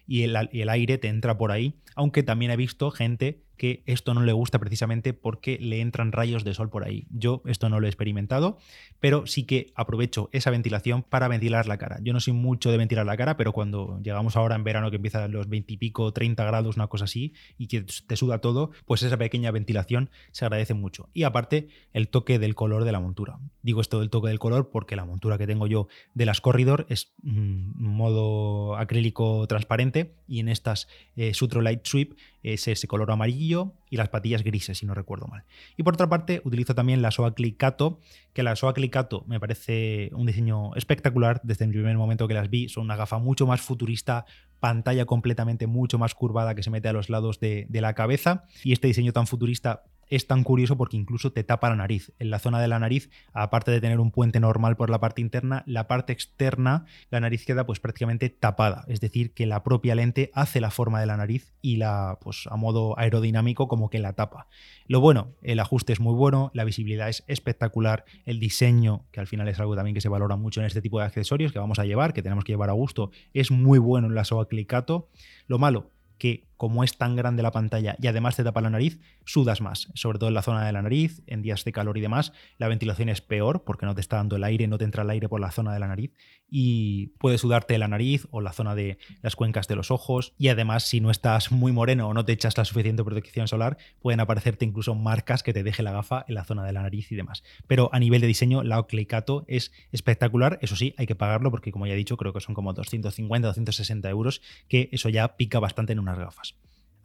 y 0.06 0.22
el, 0.22 0.68
aire 0.68 0.98
te 0.98 1.08
entra 1.08 1.38
por 1.38 1.52
ahí, 1.52 1.74
aunque 1.94 2.22
también 2.22 2.50
he 2.50 2.56
visto 2.56 2.90
gente 2.90 3.42
que 3.56 3.82
esto 3.86 4.14
no 4.14 4.22
le 4.22 4.32
gusta 4.32 4.58
precisamente 4.58 5.12
porque 5.12 5.58
le 5.60 5.80
entran 5.80 6.12
rayos 6.12 6.44
de 6.44 6.54
sol 6.54 6.70
por 6.70 6.84
ahí. 6.84 7.06
Yo 7.10 7.42
esto 7.46 7.68
no 7.68 7.80
lo 7.80 7.86
he 7.86 7.90
experimentado, 7.90 8.58
pero 9.00 9.26
sí 9.26 9.44
que 9.44 9.72
aprovecho 9.74 10.28
esa 10.32 10.50
ventilación 10.50 11.02
para 11.02 11.28
ventilar 11.28 11.66
la 11.66 11.78
cara. 11.78 11.98
Yo 12.02 12.12
no 12.12 12.20
soy 12.20 12.32
mucho 12.32 12.70
de 12.70 12.76
ventilar 12.76 13.06
la 13.06 13.16
cara, 13.16 13.36
pero 13.36 13.52
cuando 13.52 14.00
llegamos 14.02 14.36
ahora 14.36 14.56
en 14.56 14.64
verano 14.64 14.90
que 14.90 14.96
empiezan 14.96 15.30
los 15.32 15.48
20 15.48 15.72
y 15.72 15.76
pico, 15.76 16.12
30 16.12 16.44
grados, 16.44 16.76
una 16.76 16.86
cosa 16.86 17.04
así, 17.04 17.34
y 17.58 17.66
que 17.66 17.82
te 18.06 18.16
suda 18.16 18.40
todo, 18.40 18.70
pues 18.84 19.02
esa 19.02 19.16
pequeña 19.16 19.50
ventilación 19.50 20.10
se 20.30 20.44
agradece 20.44 20.74
mucho. 20.74 21.08
Y 21.12 21.24
aparte, 21.24 21.68
el 21.92 22.08
toque 22.08 22.38
del 22.38 22.54
color 22.54 22.84
de 22.84 22.92
la 22.92 23.00
montura. 23.00 23.38
Digo 23.62 23.80
esto 23.80 24.00
del 24.00 24.10
toque 24.10 24.28
del 24.28 24.38
color 24.38 24.70
porque 24.70 24.96
la 24.96 25.04
montura 25.04 25.38
que 25.38 25.46
tengo 25.46 25.66
yo 25.66 25.88
de 26.14 26.26
las 26.26 26.40
Corridor 26.40 26.86
es 26.88 27.14
mm, 27.22 27.82
modo 27.82 28.76
acrílico 28.76 29.46
transparente 29.46 30.14
y 30.28 30.40
en 30.40 30.48
estas 30.48 30.88
eh, 31.16 31.34
Sutro 31.34 31.60
Light 31.60 31.84
Sweep 31.84 32.14
es 32.52 32.68
ese 32.68 32.86
color 32.86 33.10
amarillo 33.10 33.74
y 33.90 33.96
las 33.96 34.08
patillas 34.08 34.44
grises, 34.44 34.78
si 34.78 34.86
no 34.86 34.94
recuerdo 34.94 35.26
mal. 35.26 35.44
Y 35.76 35.82
por 35.82 35.94
otra 35.94 36.08
parte, 36.08 36.40
utilizo 36.44 36.74
también 36.74 37.02
la 37.02 37.10
Soa 37.10 37.34
Cato, 37.56 37.98
que 38.32 38.42
la 38.42 38.54
Soa 38.54 38.72
Cato 38.90 39.24
me 39.26 39.40
parece 39.40 40.10
un 40.14 40.26
diseño 40.26 40.74
espectacular 40.76 41.40
desde 41.42 41.64
el 41.64 41.72
primer 41.72 41.96
momento 41.96 42.28
que 42.28 42.34
las 42.34 42.48
vi. 42.48 42.68
Son 42.68 42.84
una 42.84 42.96
gafa 42.96 43.18
mucho 43.18 43.46
más 43.46 43.60
futurista, 43.60 44.26
pantalla 44.60 45.06
completamente 45.06 45.66
mucho 45.66 45.98
más 45.98 46.14
curvada 46.14 46.54
que 46.54 46.62
se 46.62 46.70
mete 46.70 46.88
a 46.88 46.92
los 46.92 47.10
lados 47.10 47.40
de, 47.40 47.66
de 47.68 47.80
la 47.80 47.94
cabeza. 47.94 48.44
Y 48.62 48.72
este 48.72 48.86
diseño 48.86 49.12
tan 49.12 49.26
futurista 49.26 49.82
es 50.08 50.26
tan 50.26 50.44
curioso 50.44 50.76
porque 50.76 50.96
incluso 50.96 51.32
te 51.32 51.44
tapa 51.44 51.70
la 51.70 51.76
nariz. 51.76 52.12
En 52.18 52.30
la 52.30 52.38
zona 52.38 52.60
de 52.60 52.68
la 52.68 52.78
nariz, 52.78 53.10
aparte 53.32 53.70
de 53.70 53.80
tener 53.80 54.00
un 54.00 54.10
puente 54.10 54.40
normal 54.40 54.76
por 54.76 54.90
la 54.90 55.00
parte 55.00 55.20
interna, 55.20 55.62
la 55.66 55.88
parte 55.88 56.12
externa, 56.12 56.86
la 57.10 57.20
nariz 57.20 57.44
queda 57.44 57.66
pues 57.66 57.80
prácticamente 57.80 58.30
tapada. 58.30 58.84
Es 58.88 59.00
decir, 59.00 59.32
que 59.32 59.46
la 59.46 59.62
propia 59.62 59.94
lente 59.94 60.30
hace 60.34 60.60
la 60.60 60.70
forma 60.70 61.00
de 61.00 61.06
la 61.06 61.16
nariz 61.16 61.52
y 61.60 61.76
la, 61.76 62.18
pues 62.20 62.46
a 62.50 62.56
modo 62.56 62.98
aerodinámico, 62.98 63.68
como 63.68 63.90
que 63.90 63.98
la 63.98 64.12
tapa. 64.12 64.48
Lo 64.86 65.00
bueno, 65.00 65.34
el 65.42 65.60
ajuste 65.60 65.92
es 65.92 66.00
muy 66.00 66.14
bueno, 66.14 66.50
la 66.54 66.64
visibilidad 66.64 67.08
es 67.08 67.24
espectacular, 67.26 68.04
el 68.24 68.38
diseño, 68.38 69.04
que 69.10 69.20
al 69.20 69.26
final 69.26 69.48
es 69.48 69.58
algo 69.58 69.74
también 69.74 69.94
que 69.94 70.00
se 70.00 70.08
valora 70.08 70.36
mucho 70.36 70.60
en 70.60 70.66
este 70.66 70.80
tipo 70.80 70.98
de 70.98 71.06
accesorios 71.06 71.52
que 71.52 71.58
vamos 71.58 71.78
a 71.78 71.84
llevar, 71.84 72.12
que 72.12 72.22
tenemos 72.22 72.44
que 72.44 72.52
llevar 72.52 72.70
a 72.70 72.74
gusto, 72.74 73.10
es 73.34 73.50
muy 73.50 73.78
bueno 73.78 74.06
en 74.08 74.14
la 74.14 74.24
Soa 74.24 74.48
Clicato. 74.48 75.08
Lo 75.46 75.58
malo, 75.58 75.90
que 76.18 76.45
como 76.56 76.84
es 76.84 76.96
tan 76.96 77.16
grande 77.16 77.42
la 77.42 77.50
pantalla 77.50 77.96
y 78.00 78.06
además 78.06 78.36
te 78.36 78.44
tapa 78.44 78.60
la 78.60 78.70
nariz, 78.70 78.98
sudas 79.24 79.60
más, 79.60 79.88
sobre 79.94 80.18
todo 80.18 80.28
en 80.28 80.34
la 80.34 80.42
zona 80.42 80.64
de 80.66 80.72
la 80.72 80.82
nariz, 80.82 81.22
en 81.26 81.42
días 81.42 81.64
de 81.64 81.72
calor 81.72 81.98
y 81.98 82.00
demás. 82.00 82.32
La 82.58 82.68
ventilación 82.68 83.08
es 83.08 83.20
peor 83.20 83.64
porque 83.64 83.86
no 83.86 83.94
te 83.94 84.00
está 84.00 84.16
dando 84.16 84.36
el 84.36 84.44
aire, 84.44 84.66
no 84.66 84.78
te 84.78 84.84
entra 84.84 85.02
el 85.02 85.10
aire 85.10 85.28
por 85.28 85.40
la 85.40 85.50
zona 85.50 85.72
de 85.72 85.80
la 85.80 85.88
nariz 85.88 86.12
y 86.48 87.08
puede 87.18 87.38
sudarte 87.38 87.76
la 87.78 87.88
nariz 87.88 88.26
o 88.30 88.40
la 88.40 88.52
zona 88.52 88.74
de 88.74 88.98
las 89.22 89.36
cuencas 89.36 89.68
de 89.68 89.76
los 89.76 89.90
ojos. 89.90 90.32
Y 90.38 90.48
además, 90.48 90.84
si 90.88 91.00
no 91.00 91.10
estás 91.10 91.50
muy 91.50 91.72
moreno 91.72 92.08
o 92.08 92.14
no 92.14 92.24
te 92.24 92.32
echas 92.32 92.56
la 92.56 92.64
suficiente 92.64 93.02
protección 93.04 93.48
solar, 93.48 93.78
pueden 94.00 94.20
aparecerte 94.20 94.64
incluso 94.64 94.94
marcas 94.94 95.42
que 95.42 95.52
te 95.52 95.62
deje 95.62 95.82
la 95.82 95.92
gafa 95.92 96.24
en 96.28 96.34
la 96.34 96.44
zona 96.44 96.64
de 96.64 96.72
la 96.72 96.82
nariz 96.82 97.10
y 97.10 97.16
demás. 97.16 97.42
Pero 97.66 97.90
a 97.92 97.98
nivel 97.98 98.20
de 98.20 98.26
diseño, 98.26 98.62
la 98.62 98.78
Oakley 98.78 99.06
es 99.46 99.72
espectacular. 99.92 100.58
Eso 100.62 100.76
sí, 100.76 100.94
hay 100.98 101.06
que 101.06 101.14
pagarlo 101.14 101.50
porque, 101.50 101.72
como 101.72 101.86
ya 101.86 101.94
he 101.94 101.96
dicho, 101.96 102.16
creo 102.16 102.32
que 102.32 102.40
son 102.40 102.54
como 102.54 102.72
250, 102.72 103.48
260 103.48 104.08
euros, 104.10 104.42
que 104.68 104.88
eso 104.92 105.08
ya 105.08 105.36
pica 105.36 105.58
bastante 105.58 105.92
en 105.92 105.98
unas 105.98 106.18
gafas. 106.18 106.45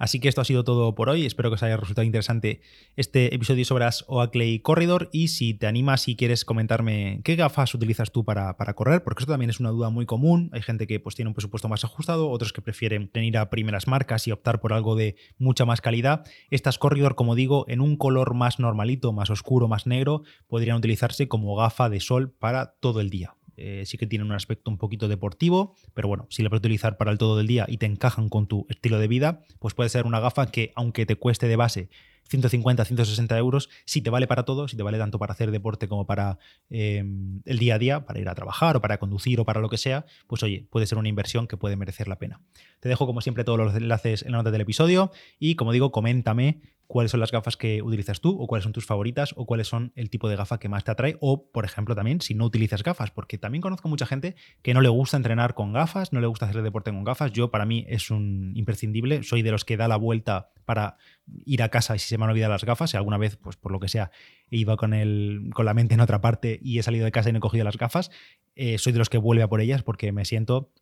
Así 0.01 0.19
que 0.19 0.29
esto 0.29 0.41
ha 0.41 0.45
sido 0.45 0.63
todo 0.63 0.95
por 0.95 1.09
hoy. 1.09 1.27
Espero 1.27 1.51
que 1.51 1.53
os 1.53 1.61
haya 1.61 1.77
resultado 1.77 2.03
interesante 2.03 2.61
este 2.95 3.35
episodio 3.35 3.63
sobre 3.65 3.85
las 3.85 4.03
Oakley 4.07 4.57
Corridor. 4.57 5.09
Y 5.11 5.27
si 5.27 5.53
te 5.53 5.67
animas 5.67 6.07
y 6.07 6.15
quieres 6.15 6.43
comentarme 6.43 7.21
qué 7.23 7.35
gafas 7.35 7.75
utilizas 7.75 8.11
tú 8.11 8.25
para, 8.25 8.55
correr, 8.73 9.03
porque 9.03 9.21
esto 9.21 9.31
también 9.31 9.51
es 9.51 9.59
una 9.59 9.69
duda 9.69 9.91
muy 9.91 10.07
común. 10.07 10.49
Hay 10.53 10.63
gente 10.63 10.87
que 10.87 10.99
pues, 10.99 11.13
tiene 11.13 11.29
un 11.29 11.35
presupuesto 11.35 11.69
más 11.69 11.83
ajustado, 11.83 12.31
otros 12.31 12.51
que 12.51 12.63
prefieren 12.63 13.11
venir 13.13 13.37
a 13.37 13.51
primeras 13.51 13.85
marcas 13.85 14.27
y 14.27 14.31
optar 14.31 14.59
por 14.59 14.73
algo 14.73 14.95
de 14.95 15.17
mucha 15.37 15.65
más 15.65 15.81
calidad. 15.81 16.25
Estas 16.49 16.79
Corridor, 16.79 17.13
como 17.13 17.35
digo, 17.35 17.65
en 17.67 17.79
un 17.79 17.95
color 17.95 18.33
más 18.33 18.57
normalito, 18.57 19.13
más 19.13 19.29
oscuro, 19.29 19.67
más 19.67 19.85
negro, 19.85 20.23
podrían 20.47 20.77
utilizarse 20.77 21.27
como 21.27 21.55
gafa 21.55 21.89
de 21.89 21.99
sol 21.99 22.31
para 22.31 22.73
todo 22.79 23.01
el 23.01 23.11
día. 23.11 23.35
Eh, 23.63 23.85
sí 23.85 23.97
que 23.99 24.07
tienen 24.07 24.25
un 24.27 24.33
aspecto 24.33 24.71
un 24.71 24.79
poquito 24.79 25.07
deportivo, 25.07 25.75
pero 25.93 26.07
bueno, 26.07 26.25
si 26.31 26.41
la 26.41 26.49
puedes 26.49 26.61
utilizar 26.61 26.97
para 26.97 27.11
el 27.11 27.19
todo 27.19 27.37
del 27.37 27.45
día 27.45 27.65
y 27.67 27.77
te 27.77 27.85
encajan 27.85 28.27
con 28.27 28.47
tu 28.47 28.65
estilo 28.69 28.97
de 28.97 29.07
vida, 29.07 29.43
pues 29.59 29.75
puede 29.75 29.89
ser 29.89 30.07
una 30.07 30.19
gafa 30.19 30.47
que 30.47 30.71
aunque 30.75 31.05
te 31.05 31.15
cueste 31.15 31.47
de 31.47 31.55
base 31.55 31.89
150, 32.31 32.85
160 32.85 33.37
euros, 33.37 33.69
si 33.85 34.01
te 34.01 34.09
vale 34.09 34.25
para 34.25 34.45
todo, 34.45 34.67
si 34.67 34.77
te 34.77 34.83
vale 34.83 34.97
tanto 34.97 35.19
para 35.19 35.33
hacer 35.33 35.51
deporte 35.51 35.87
como 35.87 36.07
para 36.07 36.39
em, 36.69 37.41
el 37.45 37.59
día 37.59 37.75
a 37.75 37.77
día, 37.77 38.05
para 38.05 38.19
ir 38.19 38.29
a 38.29 38.35
trabajar 38.35 38.77
o 38.77 38.81
para 38.81 38.97
conducir 38.97 39.39
o 39.39 39.45
para 39.45 39.59
lo 39.59 39.69
que 39.69 39.77
sea, 39.77 40.05
pues 40.27 40.41
oye, 40.41 40.65
puede 40.71 40.87
ser 40.87 40.97
una 40.97 41.09
inversión 41.09 41.45
que 41.45 41.57
puede 41.57 41.75
merecer 41.75 42.07
la 42.07 42.17
pena. 42.17 42.39
Te 42.79 42.89
dejo 42.89 43.05
como 43.05 43.21
siempre 43.21 43.43
todos 43.43 43.59
los 43.59 43.75
enlaces 43.75 44.23
en 44.23 44.31
la 44.31 44.39
nota 44.39 44.49
del 44.49 44.61
episodio 44.61 45.11
y 45.39 45.55
como 45.55 45.71
digo, 45.71 45.91
coméntame 45.91 46.61
cuáles 46.91 47.11
son 47.11 47.21
las 47.21 47.31
gafas 47.31 47.55
que 47.55 47.81
utilizas 47.81 48.19
tú 48.19 48.35
o 48.37 48.47
cuáles 48.47 48.63
son 48.63 48.73
tus 48.73 48.85
favoritas 48.85 49.33
o 49.37 49.45
cuáles 49.45 49.69
son 49.69 49.93
el 49.95 50.09
tipo 50.09 50.27
de 50.27 50.35
gafa 50.35 50.59
que 50.59 50.67
más 50.67 50.83
te 50.83 50.91
atrae 50.91 51.15
o, 51.21 51.49
por 51.49 51.63
ejemplo, 51.63 51.95
también 51.95 52.19
si 52.19 52.33
no 52.33 52.43
utilizas 52.43 52.83
gafas, 52.83 53.11
porque 53.11 53.37
también 53.37 53.61
conozco 53.61 53.87
mucha 53.87 54.05
gente 54.05 54.35
que 54.61 54.73
no 54.73 54.81
le 54.81 54.89
gusta 54.89 55.15
entrenar 55.15 55.53
con 55.53 55.71
gafas, 55.71 56.11
no 56.11 56.19
le 56.19 56.27
gusta 56.27 56.47
hacer 56.47 56.61
deporte 56.61 56.91
con 56.91 57.05
gafas. 57.05 57.31
Yo, 57.31 57.49
para 57.49 57.65
mí, 57.65 57.85
es 57.87 58.11
un 58.11 58.51
imprescindible. 58.55 59.23
Soy 59.23 59.41
de 59.41 59.51
los 59.51 59.63
que 59.63 59.77
da 59.77 59.87
la 59.87 59.95
vuelta 59.95 60.49
para 60.65 60.97
ir 61.45 61.63
a 61.63 61.69
casa 61.69 61.95
y 61.95 61.99
si 61.99 62.09
se 62.09 62.17
me 62.17 62.25
han 62.25 62.31
olvidado 62.31 62.51
las 62.51 62.65
gafas, 62.65 62.89
si 62.89 62.97
alguna 62.97 63.17
vez, 63.17 63.37
pues 63.37 63.55
por 63.55 63.71
lo 63.71 63.79
que 63.79 63.87
sea, 63.87 64.11
he 64.49 64.57
ido 64.57 64.75
con, 64.75 64.93
el, 64.93 65.49
con 65.53 65.65
la 65.65 65.73
mente 65.73 65.93
en 65.93 66.01
otra 66.01 66.19
parte 66.19 66.59
y 66.61 66.77
he 66.77 66.83
salido 66.83 67.05
de 67.05 67.13
casa 67.13 67.29
y 67.29 67.31
no 67.31 67.37
he 67.37 67.41
cogido 67.41 67.63
las 67.63 67.77
gafas, 67.77 68.11
eh, 68.55 68.77
soy 68.77 68.91
de 68.91 68.99
los 68.99 69.09
que 69.09 69.17
vuelve 69.17 69.43
a 69.43 69.47
por 69.47 69.61
ellas 69.61 69.81
porque 69.81 70.11
me 70.11 70.25
siento 70.25 70.73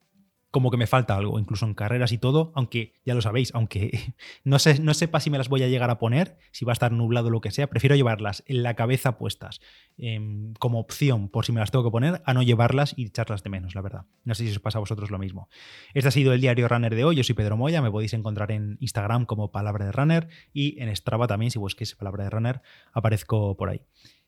como 0.51 0.71
que 0.71 0.77
me 0.77 0.87
falta 0.87 1.15
algo, 1.15 1.39
incluso 1.39 1.65
en 1.65 1.73
carreras 1.73 2.11
y 2.11 2.17
todo, 2.17 2.51
aunque 2.55 2.93
ya 3.05 3.13
lo 3.13 3.21
sabéis, 3.21 3.53
aunque 3.53 4.15
no, 4.43 4.59
sé, 4.59 4.79
no 4.79 4.93
sepa 4.93 5.19
si 5.19 5.29
me 5.29 5.37
las 5.37 5.49
voy 5.49 5.63
a 5.63 5.67
llegar 5.67 5.89
a 5.89 5.99
poner, 5.99 6.37
si 6.51 6.65
va 6.65 6.71
a 6.71 6.73
estar 6.73 6.91
nublado 6.91 7.27
o 7.27 7.31
lo 7.31 7.41
que 7.41 7.51
sea, 7.51 7.67
prefiero 7.67 7.95
llevarlas 7.95 8.43
en 8.47 8.63
la 8.63 8.75
cabeza 8.75 9.17
puestas 9.17 9.61
em, 9.97 10.53
como 10.55 10.79
opción 10.79 11.29
por 11.29 11.45
si 11.45 11.51
me 11.51 11.59
las 11.59 11.71
tengo 11.71 11.85
que 11.85 11.91
poner, 11.91 12.21
a 12.25 12.33
no 12.33 12.41
llevarlas 12.41 12.93
y 12.97 13.05
echarlas 13.05 13.43
de 13.43 13.49
menos, 13.49 13.75
la 13.75 13.81
verdad. 13.81 14.05
No 14.23 14.33
sé 14.33 14.45
si 14.45 14.51
os 14.51 14.59
pasa 14.59 14.79
a 14.79 14.81
vosotros 14.81 15.11
lo 15.11 15.19
mismo. 15.19 15.49
Este 15.93 16.07
ha 16.07 16.11
sido 16.11 16.33
el 16.33 16.41
diario 16.41 16.67
Runner 16.67 16.95
de 16.95 17.03
hoy, 17.03 17.15
yo 17.15 17.23
soy 17.23 17.35
Pedro 17.35 17.57
Moya, 17.57 17.81
me 17.81 17.91
podéis 17.91 18.13
encontrar 18.13 18.51
en 18.51 18.77
Instagram 18.79 19.25
como 19.25 19.51
Palabra 19.51 19.85
de 19.85 19.91
Runner 19.91 20.29
y 20.53 20.81
en 20.81 20.95
Strava 20.95 21.27
también, 21.27 21.51
si 21.51 21.59
busquéis 21.59 21.95
Palabra 21.95 22.23
de 22.23 22.29
Runner, 22.31 22.61
aparezco 22.93 23.55
por 23.55 23.69
ahí. 23.69 23.81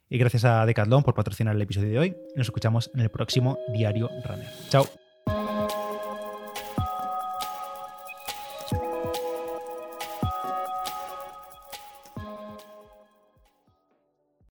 Y 0.07 0.17
gracias 0.17 0.43
a 0.43 0.65
Decathlon 0.65 1.03
por 1.03 1.13
patrocinar 1.13 1.55
el 1.55 1.61
episodio 1.61 1.89
de 1.89 1.99
hoy. 1.99 2.17
Nos 2.35 2.47
escuchamos 2.47 2.91
en 2.93 2.99
el 2.99 3.09
próximo 3.09 3.57
Diario 3.73 4.09
Runner. 4.25 4.47
Chao. 4.69 5.00